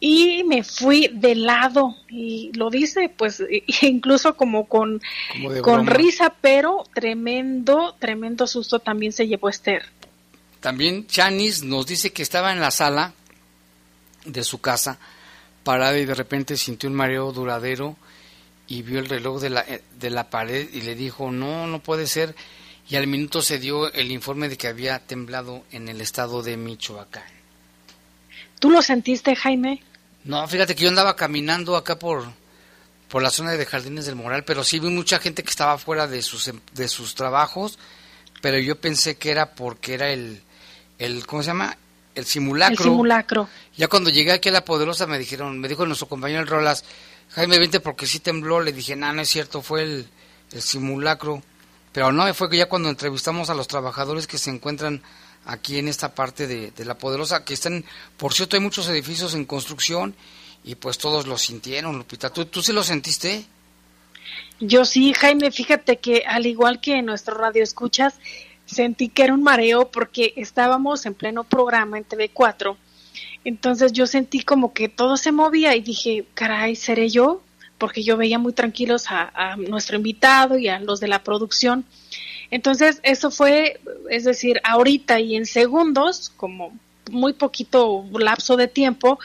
[0.00, 3.42] y me fui de lado y lo dice pues
[3.82, 5.02] incluso como con,
[5.32, 9.86] Como con risa, pero tremendo, tremendo susto también se llevó Esther.
[10.60, 13.12] También Chanis nos dice que estaba en la sala
[14.24, 14.98] de su casa,
[15.62, 17.96] parada y de repente sintió un mareo duradero
[18.66, 21.80] y vio el reloj de la, eh, de la pared y le dijo, no, no
[21.80, 22.34] puede ser.
[22.90, 26.56] Y al minuto se dio el informe de que había temblado en el estado de
[26.56, 27.22] Michoacán.
[28.60, 29.82] ¿Tú lo sentiste, Jaime?
[30.24, 32.24] No, fíjate que yo andaba caminando acá por,
[33.08, 36.06] por la zona de Jardines del Moral, pero sí vi mucha gente que estaba fuera
[36.06, 37.78] de sus, em- de sus trabajos,
[38.40, 40.40] pero yo pensé que era porque era el,
[40.98, 41.76] el ¿cómo se llama?
[42.14, 42.84] El simulacro.
[42.84, 43.48] El simulacro.
[43.76, 46.84] Ya cuando llegué aquí a La Poderosa me dijeron, me dijo nuestro compañero el Rolas,
[47.30, 48.60] Jaime, vente porque sí tembló.
[48.60, 50.08] Le dije, no, no es cierto, fue el,
[50.52, 51.42] el simulacro.
[51.98, 55.02] Pero no, fue que ya cuando entrevistamos a los trabajadores que se encuentran
[55.46, 57.84] aquí en esta parte de, La Poderosa, que están,
[58.16, 60.14] por cierto, hay muchos edificios en construcción
[60.62, 62.32] y pues todos lo sintieron, Lupita.
[62.32, 63.44] ¿Tú, tú sí lo sentiste?
[64.60, 68.14] Yo sí, Jaime, fíjate que al igual que en nuestro radio escuchas,
[68.64, 72.76] sentí que era un mareo porque estábamos en pleno programa en TV4.
[73.42, 77.42] Entonces yo sentí como que todo se movía y dije, caray, ¿seré yo?
[77.78, 81.84] Porque yo veía muy tranquilos a, nuestro invitado y a los de la producción.
[82.50, 86.72] Entonces eso fue, es decir, ahorita y en segundos, como
[87.10, 89.18] muy poquito lapso de tiempo,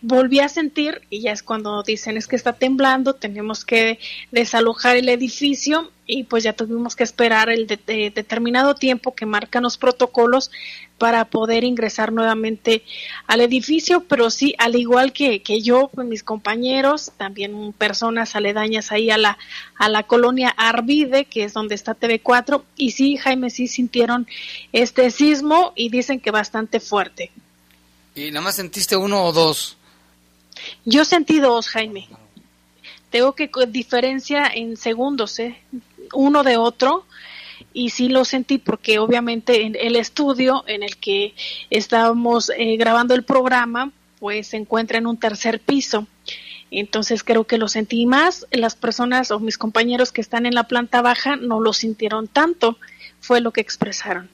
[0.00, 3.98] volví a sentir, y ya es cuando dicen es que está temblando, tenemos que
[4.32, 9.26] desalojar el edificio y pues ya tuvimos que esperar el de- de- determinado tiempo que
[9.26, 10.50] marcan los protocolos
[10.96, 12.82] para poder ingresar nuevamente
[13.28, 18.90] al edificio, pero sí, al igual que, que yo, pues mis compañeros, también personas aledañas
[18.90, 19.38] ahí a la,
[19.76, 24.26] a la colonia Arvide, que es donde está TV4, y sí, Jaime, sí sintieron
[24.72, 27.30] este sismo y dicen que bastante fuerte.
[28.16, 29.76] ¿Y nada más sentiste uno o dos?
[30.84, 32.08] Yo sentí dos, Jaime.
[33.10, 35.56] Tengo que diferencia en segundos, ¿eh?
[36.14, 37.04] Uno de otro.
[37.72, 41.34] Y sí lo sentí porque obviamente en el estudio en el que
[41.70, 46.06] estábamos eh, grabando el programa, pues se encuentra en un tercer piso.
[46.70, 48.46] Entonces creo que lo sentí más.
[48.50, 52.78] Las personas o mis compañeros que están en la planta baja no lo sintieron tanto.
[53.20, 54.28] Fue lo que expresaron.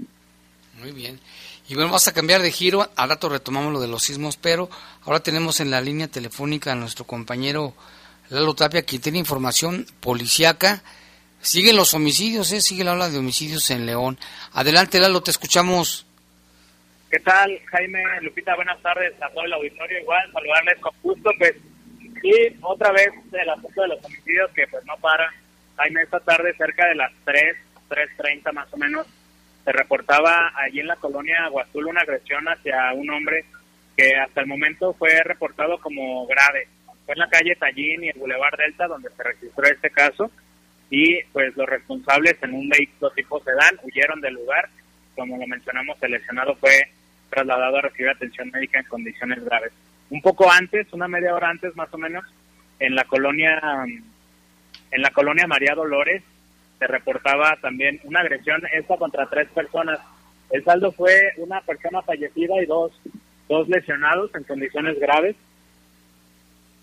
[0.81, 1.21] Muy bien.
[1.69, 2.91] Y bueno, vamos a cambiar de giro.
[2.97, 4.69] Al rato retomamos lo de los sismos, pero
[5.05, 7.75] ahora tenemos en la línea telefónica a nuestro compañero
[8.29, 10.83] Lalo Tapia, quien tiene información policiaca.
[11.45, 12.61] Siguen los homicidios, ¿eh?
[12.63, 14.17] Sigue la ola de homicidios en León.
[14.55, 16.07] Adelante, Lalo, te escuchamos.
[17.11, 18.57] ¿Qué tal, Jaime, Lupita?
[18.57, 20.01] Buenas tardes a todo el auditorio.
[20.01, 21.31] Igual, saludarles con gusto.
[21.37, 21.55] Pues,
[22.23, 25.31] y otra vez el asunto de los homicidios que pues no para.
[25.77, 27.57] Jaime, esta tarde, cerca de las 3,
[27.91, 29.07] 3.30 más o menos,
[29.67, 33.45] se reportaba allí en la colonia Aguazul una agresión hacia un hombre
[33.99, 36.69] que hasta el momento fue reportado como grave.
[37.05, 40.31] Fue en la calle Tallín y el Boulevard Delta donde se registró este caso
[40.95, 44.69] y pues los responsables en un vehículo tipo sedán huyeron del lugar.
[45.17, 46.89] Como lo mencionamos, el lesionado fue
[47.31, 49.73] trasladado a recibir atención médica en condiciones graves.
[50.11, 52.25] Un poco antes, una media hora antes más o menos,
[52.79, 53.61] en la colonia
[54.93, 56.23] en la colonia María Dolores
[56.79, 59.99] se reportaba también una agresión esta contra tres personas.
[60.51, 62.93] El saldo fue una persona fallecida y dos
[63.49, 65.35] dos lesionados en condiciones graves.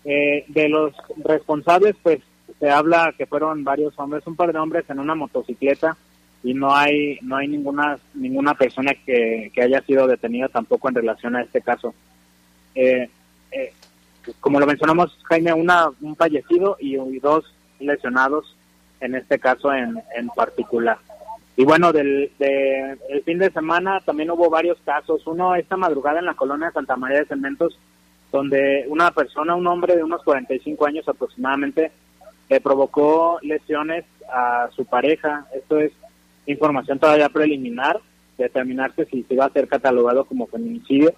[0.04, 0.92] Eh, de los
[1.24, 2.18] responsables, pues
[2.62, 5.96] se habla que fueron varios hombres, un par de hombres en una motocicleta
[6.44, 10.94] y no hay no hay ninguna ninguna persona que, que haya sido detenida tampoco en
[10.94, 11.92] relación a este caso.
[12.76, 13.10] Eh,
[13.50, 13.72] eh,
[14.38, 18.56] como lo mencionamos, Jaime, una, un fallecido y, dos lesionados
[19.00, 20.98] en este caso en, en particular.
[21.56, 25.26] Y bueno, del de, el fin de semana también hubo varios casos.
[25.26, 27.76] Uno esta madrugada en la colonia de Santa María de Cementos,
[28.30, 31.90] donde una persona, un hombre de unos 45 años aproximadamente,
[32.52, 35.46] le provocó lesiones a su pareja.
[35.54, 35.90] Esto es
[36.44, 37.98] información todavía preliminar,
[38.36, 41.14] determinarse si se va a ser catalogado como feminicidio.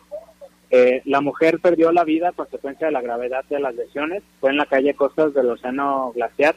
[0.70, 4.22] Eh, la mujer perdió la vida a consecuencia de la gravedad de las lesiones.
[4.39, 6.55] Fue en la calle Costas del Océano Glaciar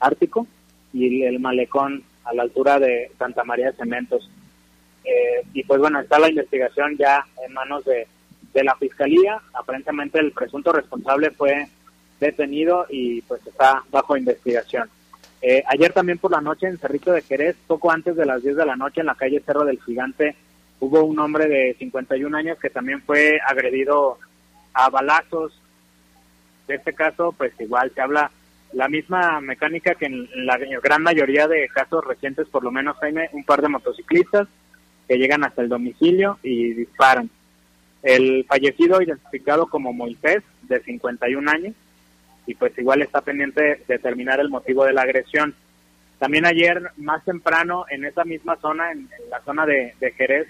[0.00, 0.48] Ártico
[0.92, 4.28] y el malecón a la altura de Santa María de Cementos.
[5.04, 8.08] Eh, y pues bueno, está la investigación ya en manos de,
[8.52, 9.40] de la Fiscalía.
[9.54, 11.68] Aparentemente el presunto responsable fue
[12.20, 14.88] detenido y pues está bajo investigación.
[15.40, 18.56] Eh, ayer también por la noche en Cerrito de Jerez, poco antes de las 10
[18.56, 20.34] de la noche en la calle Cerro del Gigante,
[20.80, 24.18] hubo un hombre de 51 años que también fue agredido
[24.72, 25.60] a balazos.
[26.66, 28.30] De este caso, pues igual se habla
[28.72, 33.30] la misma mecánica que en la gran mayoría de casos recientes, por lo menos Jaime,
[33.32, 34.48] un par de motociclistas
[35.06, 37.30] que llegan hasta el domicilio y disparan.
[38.02, 41.74] El fallecido identificado como Moisés, de 51 años,
[42.48, 45.54] y pues igual está pendiente de determinar el motivo de la agresión.
[46.18, 50.48] También ayer, más temprano, en esa misma zona, en, la zona de, Jerez,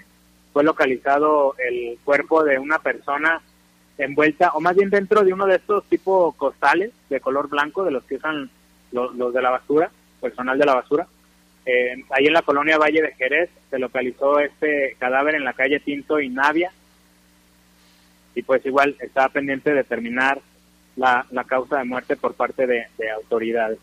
[0.53, 3.41] fue localizado el cuerpo de una persona
[3.97, 7.91] envuelta, o más bien dentro de uno de estos tipo costales de color blanco, de
[7.91, 8.49] los que usan
[8.93, 9.91] los, de la basura,
[10.21, 11.05] personal de la basura.
[11.65, 15.81] Eh, ahí en la colonia Valle de Jerez se localizó este cadáver en la calle
[15.81, 16.71] Tinto y Navia,
[18.35, 20.39] y pues igual estaba pendiente de determinar
[20.99, 23.79] la, la causa de muerte por parte de, de autoridades.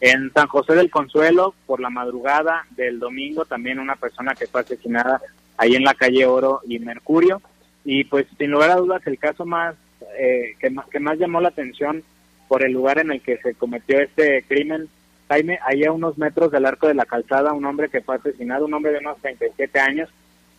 [0.00, 4.60] En San José del Consuelo, por la madrugada del domingo, también una persona que fue
[4.60, 5.20] asesinada
[5.56, 7.42] ahí en la calle Oro y Mercurio.
[7.84, 9.74] Y pues sin lugar a dudas el caso más,
[10.18, 12.04] eh, que más que más llamó la atención
[12.46, 14.88] por el lugar en el que se cometió este crimen,
[15.28, 18.64] Jaime, ahí a unos metros del arco de la calzada, un hombre que fue asesinado,
[18.64, 20.08] un hombre de unos 37 años,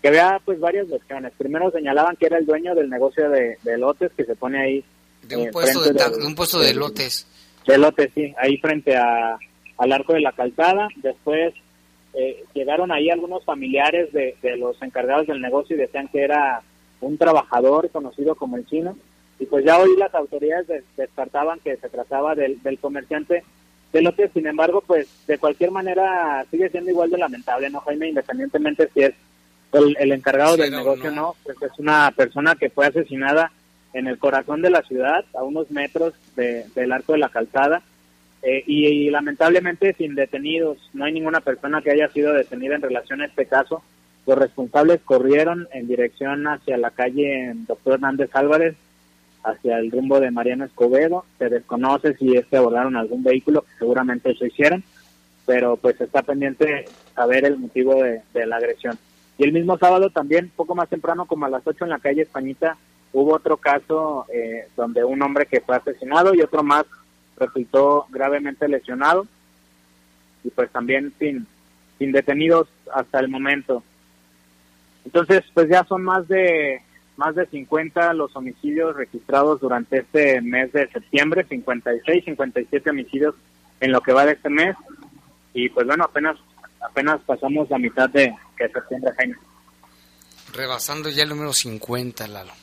[0.01, 1.34] que había pues varias versiones.
[1.38, 4.86] Primero señalaban que era el dueño del negocio de, de lotes que se pone ahí.
[5.24, 7.28] De un eh, puesto de, un puesto de lotes.
[7.68, 9.38] de lotes, sí, ahí frente a,
[9.78, 10.88] al arco de la calzada.
[10.98, 11.54] Después
[12.14, 16.62] eh, llegaron ahí algunos familiares de, de los encargados del negocio y decían que era
[17.02, 18.98] un trabajador conocido como el chino.
[19.40, 23.44] Y pues ya hoy las autoridades des- descartaban que se trataba del, del comerciante
[23.94, 24.32] de lotes.
[24.34, 28.10] Sin embargo, pues de cualquier manera sigue siendo igual de lamentable, ¿no, Jaime?
[28.10, 29.14] Independientemente si es
[29.72, 31.36] el, el encargado del negocio, ¿no?
[31.44, 33.52] Pues es una persona que fue asesinada
[33.94, 37.82] en el corazón de la ciudad, a unos metros de- del arco de la calzada,
[38.42, 40.78] eh, y, lamentablemente sin detenidos.
[40.94, 43.84] No hay ninguna persona que haya sido detenida en relación a este caso.
[44.26, 48.76] Los responsables corrieron en dirección hacia la calle Doctor Hernández Álvarez,
[49.44, 51.26] hacia el rumbo de Mariano Escobedo.
[51.38, 54.84] Se desconoce si es que abordaron algún vehículo, seguramente eso hicieron,
[55.46, 56.86] pero pues está pendiente
[57.16, 58.98] saber el motivo de, de la agresión.
[59.38, 62.22] Y el mismo sábado también, poco más temprano, como a las 8 en la calle
[62.22, 62.78] Españita,
[63.14, 66.86] hubo otro caso eh, donde un hombre que fue asesinado y otro más
[67.38, 69.26] resultó gravemente lesionado
[70.43, 71.47] y pues también sin,
[71.97, 73.84] sin detenidos hasta el momento.
[75.05, 76.82] Entonces, pues ya son más de
[77.18, 83.36] más de 50 los homicidios registrados durante este mes de septiembre, 56, 57 homicidios
[83.82, 84.76] en lo que va de este mes
[85.53, 86.38] y pues bueno, apenas
[86.80, 89.36] apenas pasamos la mitad de que septiembre, Jaime.
[90.53, 92.53] Rebasando ya el número 50, Lalo.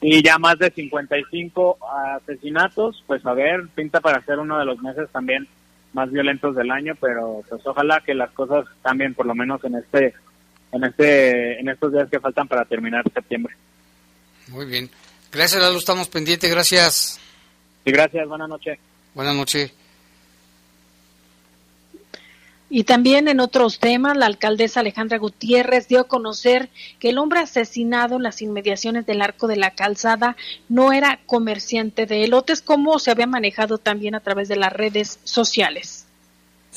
[0.00, 1.78] Y ya más de 55
[2.16, 5.48] asesinatos, pues a ver, pinta para ser uno de los meses también
[5.92, 9.74] más violentos del año, pero pues ojalá que las cosas cambien por lo menos en
[9.74, 10.14] este
[10.70, 13.54] en este en estos días que faltan para terminar septiembre.
[14.48, 14.88] Muy bien.
[15.32, 15.78] Gracias, Lalo.
[15.78, 16.50] Estamos pendientes.
[16.50, 17.20] Gracias.
[17.84, 18.78] Y gracias, buenas noches.
[19.14, 19.72] Buenas noches.
[22.70, 27.40] Y también en otros temas, la alcaldesa Alejandra Gutiérrez dio a conocer que el hombre
[27.40, 30.36] asesinado en las inmediaciones del arco de la calzada
[30.68, 35.18] no era comerciante de elotes, como se había manejado también a través de las redes
[35.24, 35.97] sociales.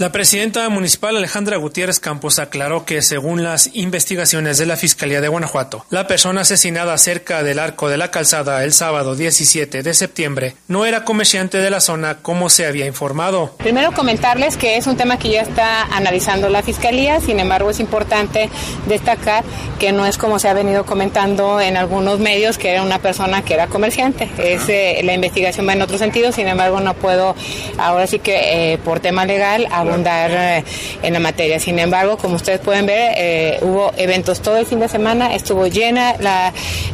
[0.02, 5.28] La presidenta municipal Alejandra Gutiérrez Campos aclaró que, según las investigaciones de la Fiscalía de
[5.28, 10.56] Guanajuato, la persona asesinada cerca del arco de la calzada el sábado 17 de septiembre
[10.68, 13.54] no era comerciante de la zona como se había informado.
[13.60, 17.80] Primero comentarles que es un tema que ya está analizando la Fiscalía, sin embargo es
[17.80, 18.50] importante
[18.88, 19.44] destacar
[19.78, 23.44] que no es como se ha venido comentando en algunos medios que era una persona
[23.44, 24.32] que era comerciante.
[24.40, 27.36] Es, eh, la investigación va en otro sentido, sin embargo no puedo
[27.78, 30.64] ahora sí que eh, por tema legal abundar eh,
[31.04, 31.60] en la materia.
[31.60, 35.68] Sin embargo, como ustedes pueden ver, eh, hubo eventos todo el fin de semana, estuvo
[35.68, 36.54] llena la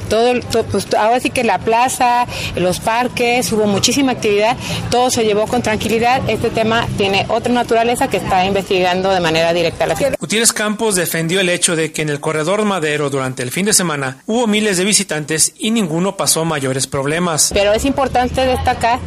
[0.09, 2.25] todo, to- pues, ahora sí que la plaza,
[2.55, 4.55] los parques, hubo muchísima actividad,
[4.89, 6.21] todo se llevó con tranquilidad.
[6.29, 10.17] Este tema tiene otra naturaleza que está investigando de manera directa la Fiscalía.
[10.19, 13.73] Gutiérrez Campos defendió el hecho de que en el corredor Madero durante el fin de
[13.73, 17.51] semana hubo miles de visitantes y ninguno pasó mayores problemas.
[17.53, 18.99] Pero es importante destacar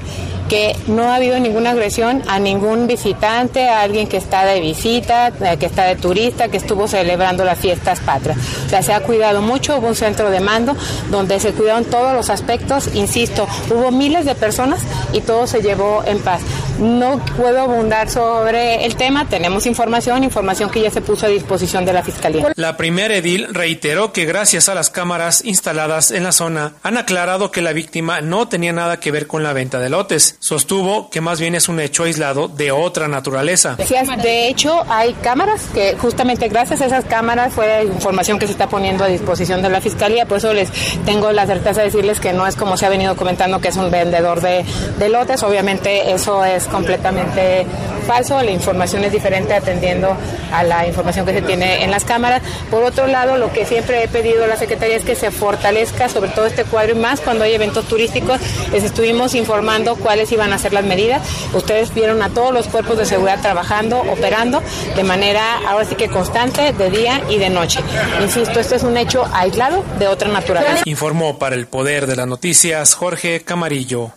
[0.51, 5.29] que no ha habido ninguna agresión a ningún visitante, a alguien que está de visita,
[5.29, 8.37] eh, que está de turista, que estuvo celebrando las fiestas patrias.
[8.67, 10.77] O sea, se ha cuidado mucho, hubo un centro de mando
[11.09, 14.81] donde se cuidaron todos los aspectos, insisto, hubo miles de personas
[15.13, 16.41] y todo se llevó en paz.
[16.81, 21.85] No puedo abundar sobre el tema, tenemos información, información que ya se puso a disposición
[21.85, 22.53] de la Fiscalía.
[22.57, 27.51] La primera edil reiteró que gracias a las cámaras instaladas en la zona han aclarado
[27.51, 30.37] que la víctima no tenía nada que ver con la venta de lotes.
[30.39, 33.77] Sostuvo que más bien es un hecho aislado de otra naturaleza.
[33.77, 38.69] De hecho, hay cámaras que justamente gracias a esas cámaras fue información que se está
[38.69, 40.71] poniendo a disposición de la Fiscalía, por eso les
[41.05, 43.77] tengo la certeza de decirles que no es como se ha venido comentando que es
[43.77, 44.65] un vendedor de,
[44.99, 47.67] de lotes, obviamente eso es completamente
[48.07, 50.17] falso, la información es diferente atendiendo
[50.53, 52.43] a la información que se tiene en las cámaras.
[52.71, 56.09] Por otro lado, lo que siempre he pedido a la Secretaría es que se fortalezca
[56.09, 58.41] sobre todo este cuadro y más cuando hay eventos turísticos,
[58.73, 61.23] les estuvimos informando cuáles iban a ser las medidas.
[61.55, 64.63] Ustedes vieron a todos los cuerpos de seguridad trabajando, operando
[64.97, 67.81] de manera ahora sí que constante, de día y de noche.
[68.23, 70.83] Insisto, esto es un hecho aislado de otra naturaleza.
[70.85, 74.13] Informó para el Poder de las Noticias Jorge Camarillo.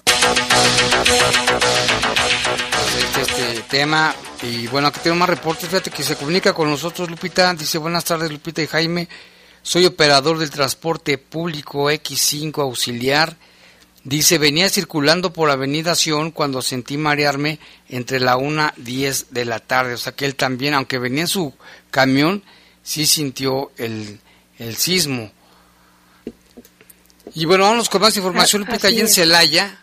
[2.99, 4.15] Este, este tema.
[4.41, 5.69] Y bueno, aquí tenemos más reportes.
[5.69, 7.53] Fíjate que se comunica con nosotros, Lupita.
[7.53, 9.07] Dice, buenas tardes, Lupita y Jaime.
[9.61, 13.38] Soy operador del transporte público X5 auxiliar.
[14.03, 19.45] Dice, venía circulando por Avenida Sion cuando sentí marearme entre la 1 y 10 de
[19.45, 19.93] la tarde.
[19.93, 21.53] O sea que él también, aunque venía en su
[21.89, 22.43] camión,
[22.84, 24.19] sí sintió el,
[24.59, 25.32] el sismo.
[27.34, 29.07] Y bueno, vamos con más información, Ah, Lupita, allí en.
[29.07, 29.83] Celaya.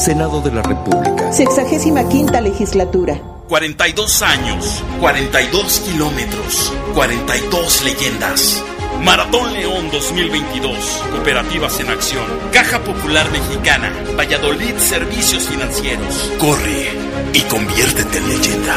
[0.00, 1.30] Senado de la República.
[1.30, 3.20] Sexagésima quinta legislatura.
[3.48, 8.64] 42 años, 42 kilómetros, 42 leyendas.
[9.04, 11.02] Maratón León 2022.
[11.10, 12.24] Cooperativas en acción.
[12.50, 13.92] Caja Popular Mexicana.
[14.16, 16.32] Valladolid Servicios Financieros.
[16.38, 16.88] Corre
[17.34, 18.76] y conviértete en leyenda.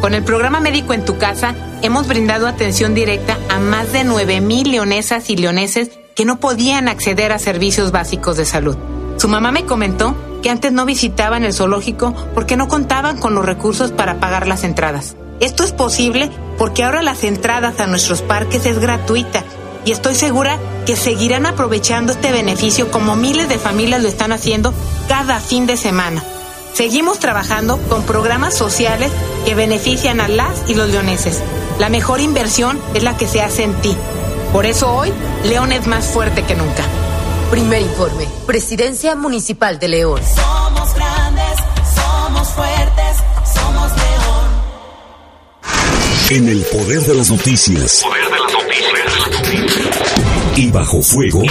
[0.00, 4.40] Con el programa Médico en tu casa, hemos brindado atención directa a más de 9
[4.40, 8.78] mil leonesas y leoneses que no podían acceder a servicios básicos de salud.
[9.20, 13.44] Su mamá me comentó que antes no visitaban el zoológico porque no contaban con los
[13.44, 15.14] recursos para pagar las entradas.
[15.40, 19.44] Esto es posible porque ahora las entradas a nuestros parques es gratuita
[19.84, 24.72] y estoy segura que seguirán aprovechando este beneficio como miles de familias lo están haciendo
[25.06, 26.24] cada fin de semana.
[26.72, 29.12] Seguimos trabajando con programas sociales
[29.44, 31.42] que benefician a las y los leoneses.
[31.78, 33.94] La mejor inversión es la que se hace en ti.
[34.54, 35.12] Por eso hoy,
[35.44, 36.84] León es más fuerte que nunca.
[37.50, 38.28] Primer informe.
[38.46, 40.20] Presidencia Municipal de León.
[40.36, 41.58] Somos grandes,
[41.96, 43.16] somos fuertes,
[43.52, 44.50] somos león.
[46.30, 48.04] En el poder de las noticias.
[50.54, 51.42] Y bajo fuego.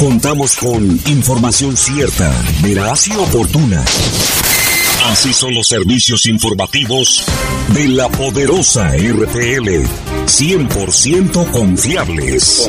[0.00, 3.84] Contamos con información cierta, veraz y oportuna.
[5.10, 7.24] Así son los servicios informativos
[7.74, 9.84] de la poderosa RTL.
[10.26, 12.68] 100% confiables.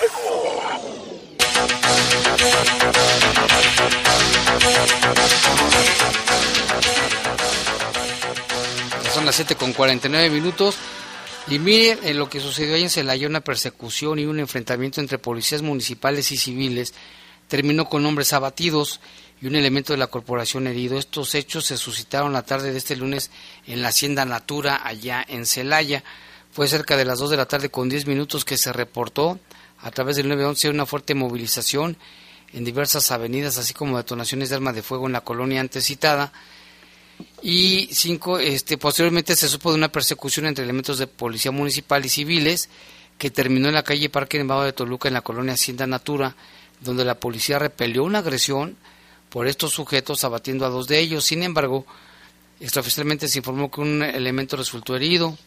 [9.13, 10.77] Son las 7 con 49 minutos.
[11.47, 15.17] Y miren en lo que sucedió ahí en Celaya, una persecución y un enfrentamiento entre
[15.17, 16.93] policías municipales y civiles
[17.47, 19.01] terminó con hombres abatidos
[19.41, 20.97] y un elemento de la corporación herido.
[20.97, 23.29] Estos hechos se suscitaron la tarde de este lunes
[23.67, 26.01] en la Hacienda Natura, allá en Celaya.
[26.53, 29.37] Fue cerca de las 2 de la tarde con 10 minutos que se reportó
[29.79, 31.97] a través del 911 una fuerte movilización
[32.53, 36.31] en diversas avenidas, así como detonaciones de armas de fuego en la colonia antes citada.
[37.41, 42.09] Y cinco, este, posteriormente se supo de una persecución entre elementos de policía municipal y
[42.09, 42.69] civiles
[43.17, 46.35] que terminó en la calle Parque Nevado de Toluca en la colonia Hacienda Natura,
[46.79, 48.75] donde la policía repelió una agresión
[49.29, 51.25] por estos sujetos abatiendo a dos de ellos.
[51.25, 51.85] Sin embargo,
[52.59, 55.37] extraoficialmente se informó que un elemento resultó herido,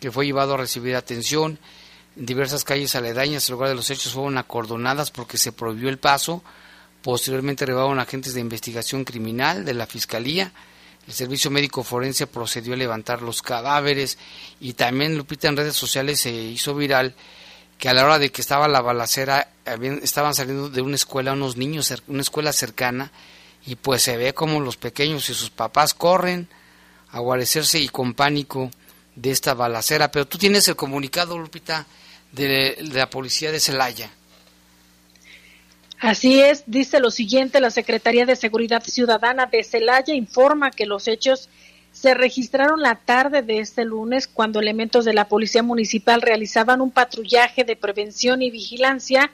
[0.00, 1.58] que fue llevado a recibir atención.
[2.20, 6.42] Diversas calles aledañas, el lugar de los hechos fueron acordonadas porque se prohibió el paso.
[7.00, 10.50] Posteriormente arribaron agentes de investigación criminal de la Fiscalía.
[11.06, 14.18] El Servicio Médico Forense procedió a levantar los cadáveres
[14.58, 17.14] y también, Lupita, en redes sociales se hizo viral
[17.78, 19.52] que a la hora de que estaba la balacera
[20.02, 23.12] estaban saliendo de una escuela unos niños, una escuela cercana,
[23.64, 26.48] y pues se ve como los pequeños y sus papás corren
[27.12, 28.72] a guarecerse y con pánico
[29.14, 30.10] de esta balacera.
[30.10, 31.86] Pero tú tienes el comunicado, Lupita,
[32.32, 34.10] de, la policía de Celaya.
[36.00, 41.08] Así es, dice lo siguiente, la Secretaría de Seguridad Ciudadana de Celaya informa que los
[41.08, 41.48] hechos
[41.90, 46.92] se registraron la tarde de este lunes cuando elementos de la Policía Municipal realizaban un
[46.92, 49.32] patrullaje de prevención y vigilancia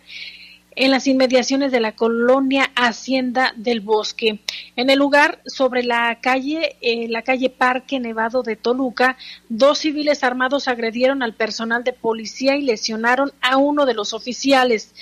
[0.77, 4.41] en las inmediaciones de la colonia Hacienda del Bosque.
[4.77, 9.17] En el lugar, sobre la calle, eh, la calle Parque Nevado de Toluca,
[9.49, 14.95] dos civiles armados agredieron al personal de policía y lesionaron a uno de los oficiales,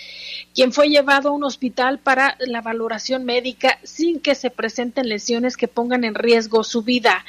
[0.54, 5.56] quien fue llevado a un hospital para la valoración médica sin que se presenten lesiones
[5.56, 7.24] que pongan en riesgo su vida.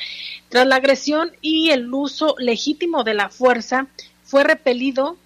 [0.49, 3.87] Tras la agresión y el uso legítimo de la fuerza,
[4.23, 5.17] fue repelido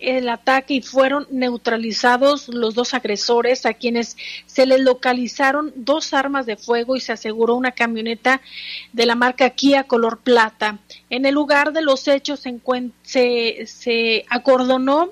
[0.00, 6.46] el ataque y fueron neutralizados los dos agresores a quienes se les localizaron dos armas
[6.46, 8.40] de fuego y se aseguró una camioneta
[8.92, 10.78] de la marca Kia color plata.
[11.10, 12.60] En el lugar de los hechos se,
[13.02, 15.10] se, se acordonó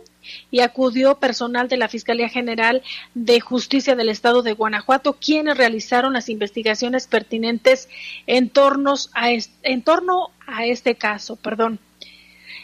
[0.50, 2.82] y acudió personal de la Fiscalía General
[3.14, 7.88] de Justicia del Estado de Guanajuato, quienes realizaron las investigaciones pertinentes
[8.26, 11.36] en, tornos a en torno a este caso.
[11.36, 11.80] Perdón.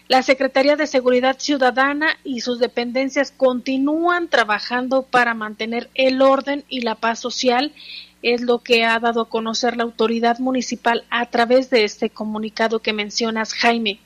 [0.06, 6.82] La Secretaría de Seguridad Ciudadana y sus dependencias continúan trabajando para mantener el orden y
[6.82, 7.72] la paz social,
[8.22, 12.80] es lo que ha dado a conocer la autoridad municipal a través de este comunicado
[12.80, 13.98] que mencionas, Jaime.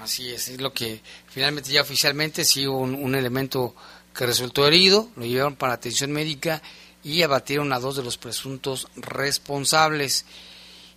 [0.00, 3.74] Así es, es lo que finalmente ya oficialmente sí hubo un, un elemento
[4.14, 6.62] que resultó herido, lo llevaron para atención médica
[7.02, 10.26] y abatieron a dos de los presuntos responsables.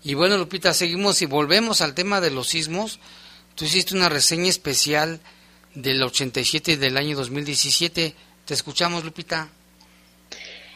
[0.04, 3.00] Y bueno, Lupita, seguimos y volvemos al tema de los sismos.
[3.60, 5.20] Tú hiciste una reseña especial
[5.76, 8.16] del 87 y del año 2017.
[8.46, 9.50] Te escuchamos, Lupita.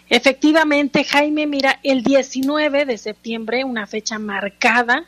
[0.10, 5.06] Efectivamente, Jaime, mira, el 19 de septiembre, una fecha marcada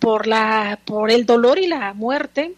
[0.00, 2.52] por la por el dolor y la muerte,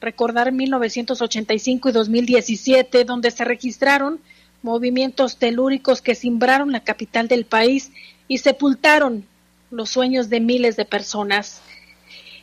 [0.00, 4.20] recordar 1985 y 2017, donde se registraron
[4.62, 7.90] movimientos telúricos que cimbraron la capital del país
[8.28, 9.26] y sepultaron
[9.72, 11.60] los sueños de miles de personas.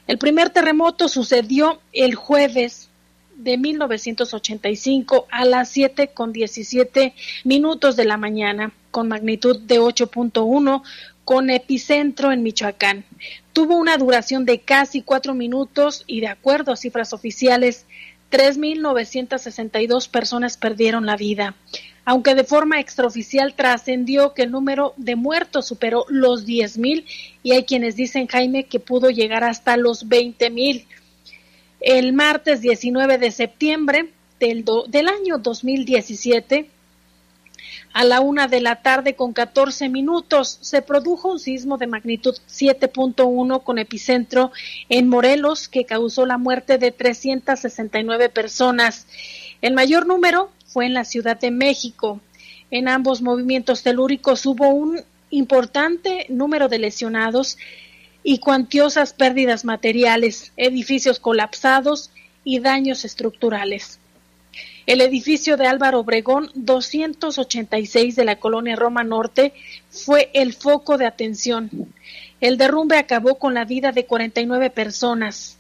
[0.07, 2.89] El primer terremoto sucedió el jueves
[3.35, 10.83] de 1985 a las 7 con 17 minutos de la mañana, con magnitud de 8.1,
[11.23, 13.05] con epicentro en Michoacán.
[13.53, 17.85] Tuvo una duración de casi cuatro minutos y de acuerdo a cifras oficiales,
[18.31, 21.55] 3.962 personas perdieron la vida.
[22.03, 27.05] Aunque de forma extraoficial trascendió que el número de muertos superó los 10.000
[27.43, 30.85] y hay quienes dicen, Jaime, que pudo llegar hasta los 20.000
[31.79, 36.69] el martes 19 de septiembre del, do- del año 2017,
[37.93, 42.35] a la una de la tarde con 14 minutos, se produjo un sismo de magnitud
[42.49, 44.51] 7.1 con epicentro
[44.89, 49.07] en Morelos que causó la muerte de 369 personas.
[49.61, 52.21] El mayor número fue en la Ciudad de México.
[52.69, 57.57] En ambos movimientos telúricos hubo un importante número de lesionados
[58.23, 62.11] y cuantiosas pérdidas materiales, edificios colapsados
[62.43, 63.99] y daños estructurales.
[64.85, 69.53] El edificio de Álvaro Obregón 286 de la colonia Roma Norte
[69.89, 71.69] fue el foco de atención.
[72.41, 75.57] El derrumbe acabó con la vida de 49 personas.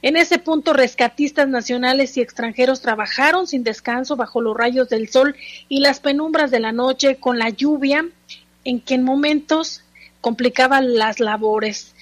[0.00, 5.34] En ese punto, rescatistas nacionales y extranjeros trabajaron sin descanso bajo los rayos del sol
[5.68, 8.06] y las penumbras de la noche con la lluvia,
[8.64, 9.82] en que en momentos
[10.20, 11.94] complicaba las labores.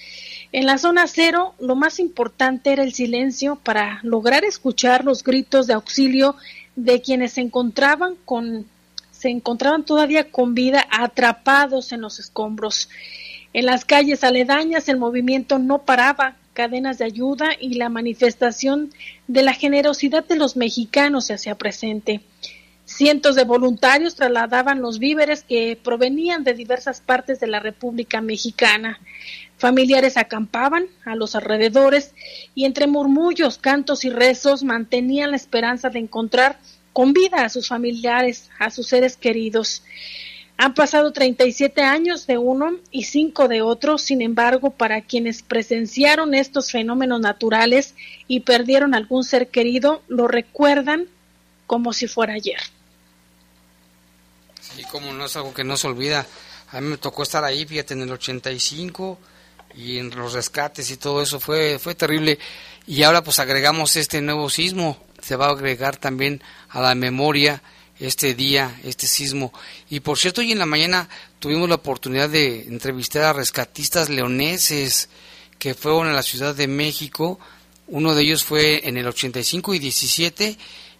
[0.51, 5.67] En la zona cero, lo más importante era el silencio para lograr escuchar los gritos
[5.67, 6.35] de auxilio
[6.75, 8.65] de quienes se encontraban con
[9.11, 12.87] se encontraban todavía con vida atrapados en los escombros.
[13.51, 18.91] En las calles aledañas el movimiento no paraba, cadenas de ayuda y la manifestación
[19.27, 22.21] de la generosidad de los mexicanos se hacía presente.
[22.83, 28.99] Cientos de voluntarios trasladaban los víveres que provenían de diversas partes de la República Mexicana.
[29.59, 32.15] Familiares acampaban a los alrededores
[32.55, 36.57] y entre murmullos, cantos y rezos mantenían la esperanza de encontrar
[36.91, 39.83] con vida a sus familiares, a sus seres queridos.
[40.57, 46.33] Han pasado 37 años de uno y cinco de otro, sin embargo, para quienes presenciaron
[46.33, 47.93] estos fenómenos naturales
[48.27, 51.05] y perdieron algún ser querido, lo recuerdan
[51.67, 52.59] como si fuera ayer.
[54.59, 56.25] Sí, como no es algo que no se olvida.
[56.71, 59.19] A mí me tocó estar ahí, fíjate, en el 85
[59.75, 62.39] y en los rescates y todo eso fue fue terrible.
[62.87, 67.61] Y ahora pues agregamos este nuevo sismo, se va a agregar también a la memoria
[67.99, 69.53] este día, este sismo.
[69.89, 75.09] Y por cierto, hoy en la mañana tuvimos la oportunidad de entrevistar a rescatistas leoneses
[75.59, 77.39] que fueron a la Ciudad de México.
[77.87, 80.57] Uno de ellos fue en el 85 y 17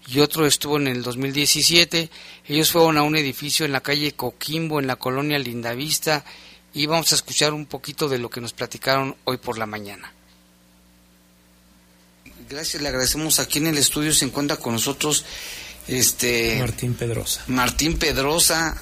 [0.07, 2.09] y otro estuvo en el 2017.
[2.47, 6.23] Ellos fueron a un edificio en la calle Coquimbo, en la colonia Lindavista,
[6.73, 10.13] y vamos a escuchar un poquito de lo que nos platicaron hoy por la mañana.
[12.49, 13.39] Gracias, le agradecemos.
[13.39, 15.25] Aquí en el estudio se encuentra con nosotros
[15.87, 17.41] este Martín Pedrosa.
[17.47, 18.75] Martín Pedrosa,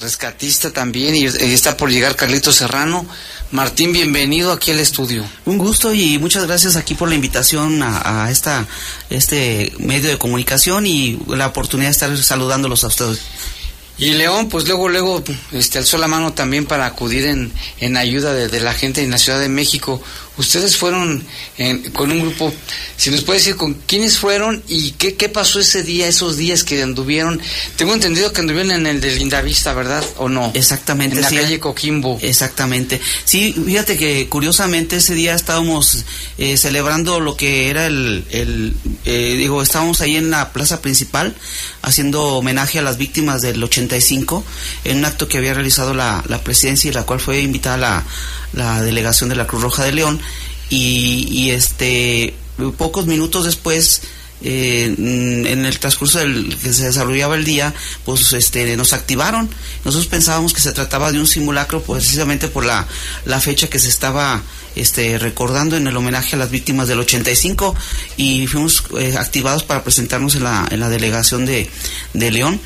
[0.00, 3.06] rescatista también, y está por llegar Carlito Serrano.
[3.50, 5.24] Martín, bienvenido aquí al estudio.
[5.46, 8.66] Un gusto y muchas gracias aquí por la invitación a, a esta
[9.08, 13.20] este medio de comunicación y la oportunidad de estar saludándolos a ustedes.
[14.00, 18.32] Y León, pues luego, luego, este, alzó la mano también para acudir en, en ayuda
[18.32, 20.00] de, de la gente en la Ciudad de México.
[20.38, 21.22] Ustedes fueron
[21.58, 22.52] en- con un grupo,
[22.96, 26.64] si nos puede decir con quiénes fueron y qué, qué pasó ese día, esos días
[26.64, 27.40] que anduvieron.
[27.76, 30.04] Tengo entendido que anduvieron en el de Lindavista, ¿verdad?
[30.16, 30.50] ¿O no?
[30.54, 31.16] Exactamente.
[31.16, 31.36] En la sí.
[31.36, 32.18] calle Coquimbo.
[32.22, 33.00] Exactamente.
[33.24, 36.04] Sí, fíjate que curiosamente ese día estábamos
[36.38, 38.74] eh, celebrando lo que era el, el,
[39.04, 41.34] eh, digo, estábamos ahí en la plaza principal
[41.82, 44.44] haciendo homenaje a las víctimas del 85
[44.84, 48.04] en un acto que había realizado la, la presidencia y la cual fue invitada la,
[48.52, 50.20] la delegación de la Cruz Roja de León
[50.70, 52.34] y, y este
[52.76, 54.02] pocos minutos después
[54.40, 57.74] eh, mm, en el transcurso del que se desarrollaba el día,
[58.04, 59.48] pues este nos activaron.
[59.84, 62.86] Nosotros pensábamos que se trataba de un simulacro pues, precisamente por la,
[63.24, 64.42] la fecha que se estaba
[64.76, 67.74] este, recordando en el homenaje a las víctimas del 85
[68.16, 71.68] y fuimos eh, activados para presentarnos en la, en la delegación de,
[72.14, 72.60] de León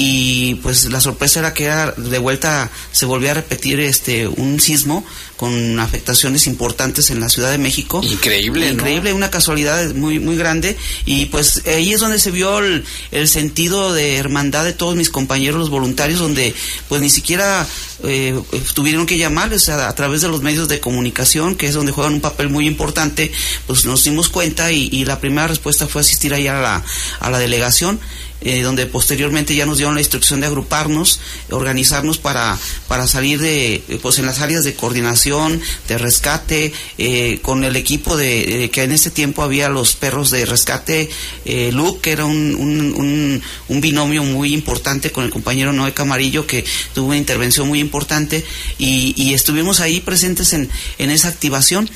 [0.00, 4.60] y pues la sorpresa era que era de vuelta se volvía a repetir este un
[4.60, 5.04] sismo
[5.36, 8.00] con afectaciones importantes en la Ciudad de México.
[8.04, 8.72] Increíble, ¿no?
[8.74, 10.76] increíble una casualidad muy muy grande.
[11.04, 15.10] Y pues ahí es donde se vio el, el sentido de hermandad de todos mis
[15.10, 16.54] compañeros los voluntarios donde
[16.88, 17.66] pues ni siquiera
[18.04, 18.40] eh,
[18.74, 22.14] tuvieron que llamarles a, a través de los medios de comunicación que es donde juegan
[22.14, 23.32] un papel muy importante
[23.66, 26.84] pues nos dimos cuenta y, y la primera respuesta fue asistir ahí a la,
[27.18, 27.98] a la delegación
[28.40, 31.20] eh, donde posteriormente ya nos dieron la instrucción de agruparnos,
[31.50, 37.40] organizarnos para, para salir de, eh, pues en las áreas de coordinación, de rescate, eh,
[37.42, 41.10] con el equipo de, que en ese tiempo había los perros de rescate,
[41.44, 45.92] eh, Luke, que era un, un, un, un binomio muy importante con el compañero Noé
[45.92, 46.64] Camarillo, que
[46.94, 48.44] tuvo una intervención muy importante,
[48.78, 51.90] y, y estuvimos ahí presentes en, en esa activación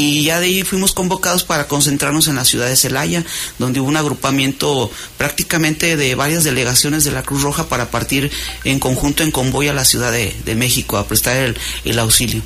[0.00, 3.24] y ya de ahí fuimos convocados para concentrarnos en la ciudad de Celaya,
[3.58, 8.30] donde hubo un agrupamiento prácticamente de varias delegaciones de la Cruz Roja para partir
[8.62, 12.42] en conjunto en convoy a la Ciudad de, de México a prestar el, el auxilio.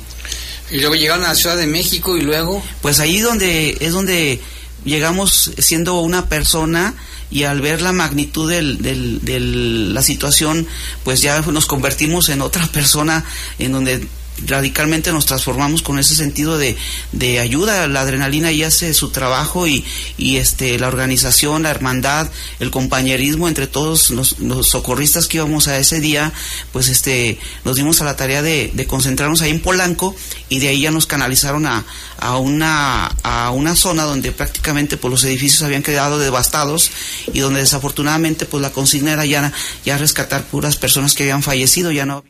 [0.71, 2.63] Y luego llegaron a la Ciudad de México y luego...
[2.81, 4.39] Pues ahí donde es donde
[4.83, 6.95] llegamos siendo una persona
[7.29, 10.67] y al ver la magnitud del- la situación,
[11.03, 13.23] pues ya nos convertimos en otra persona
[13.59, 14.07] en donde
[14.45, 16.75] radicalmente nos transformamos con ese sentido de,
[17.11, 17.87] de ayuda.
[17.87, 19.83] La adrenalina ya hace su trabajo y,
[20.17, 22.29] y este, la organización, la hermandad,
[22.59, 26.31] el compañerismo entre todos los, los socorristas que íbamos a ese día,
[26.71, 30.15] pues este, nos dimos a la tarea de, de concentrarnos ahí en Polanco
[30.49, 31.85] y de ahí ya nos canalizaron a,
[32.17, 36.91] a, una, a una zona donde prácticamente pues, los edificios habían quedado devastados
[37.33, 39.51] y donde desafortunadamente pues la consigna era ya,
[39.85, 42.23] ya rescatar puras personas que habían fallecido, ya no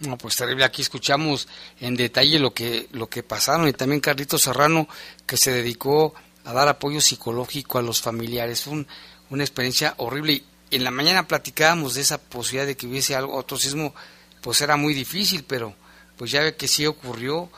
[0.00, 0.64] No, pues terrible.
[0.64, 1.48] Aquí escuchamos
[1.80, 4.88] en detalle lo que, lo que pasaron y también Carlito Serrano
[5.26, 8.62] que se dedicó a dar apoyo psicológico a los familiares.
[8.62, 8.86] Fue un-
[9.30, 10.44] una experiencia horrible.
[10.70, 13.94] Y en la mañana platicábamos de esa posibilidad de que hubiese algo, otro sismo,
[14.40, 15.74] pues era muy difícil, pero
[16.16, 17.50] pues ya ve que sí ocurrió.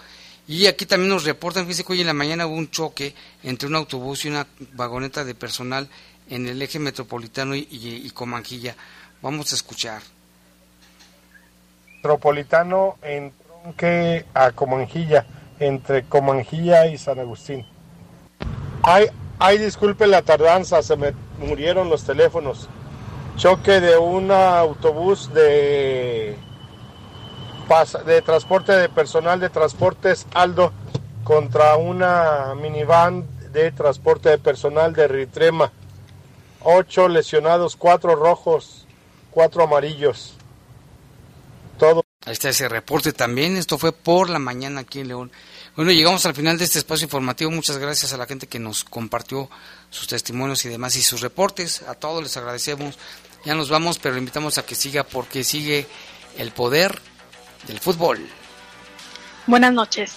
[0.48, 3.68] Y aquí también nos reportan, fíjense que hoy en la mañana hubo un choque entre
[3.68, 5.88] un autobús y una vagoneta de personal
[6.28, 8.76] en el eje metropolitano y, y- y Comanjilla.
[9.22, 10.02] Vamos a escuchar.
[12.00, 15.26] Metropolitano en tronque a Comanjilla,
[15.58, 17.66] entre Comanjilla y San Agustín.
[18.82, 22.70] Ay, ay, disculpe la tardanza, se me murieron los teléfonos.
[23.36, 26.36] Choque de un autobús de,
[28.06, 30.72] de transporte de personal de transportes Aldo
[31.22, 35.70] contra una minivan de transporte de personal de Ritrema.
[36.62, 38.86] Ocho lesionados, cuatro rojos,
[39.30, 40.39] cuatro amarillos.
[41.80, 42.04] Todo.
[42.26, 43.56] Ahí está ese reporte también.
[43.56, 45.32] Esto fue por la mañana aquí en León.
[45.74, 47.50] Bueno, llegamos al final de este espacio informativo.
[47.50, 49.48] Muchas gracias a la gente que nos compartió
[49.88, 51.82] sus testimonios y demás y sus reportes.
[51.84, 52.98] A todos les agradecemos.
[53.46, 55.86] Ya nos vamos, pero le invitamos a que siga porque sigue
[56.36, 57.00] el poder
[57.66, 58.28] del fútbol.
[59.46, 60.16] Buenas noches.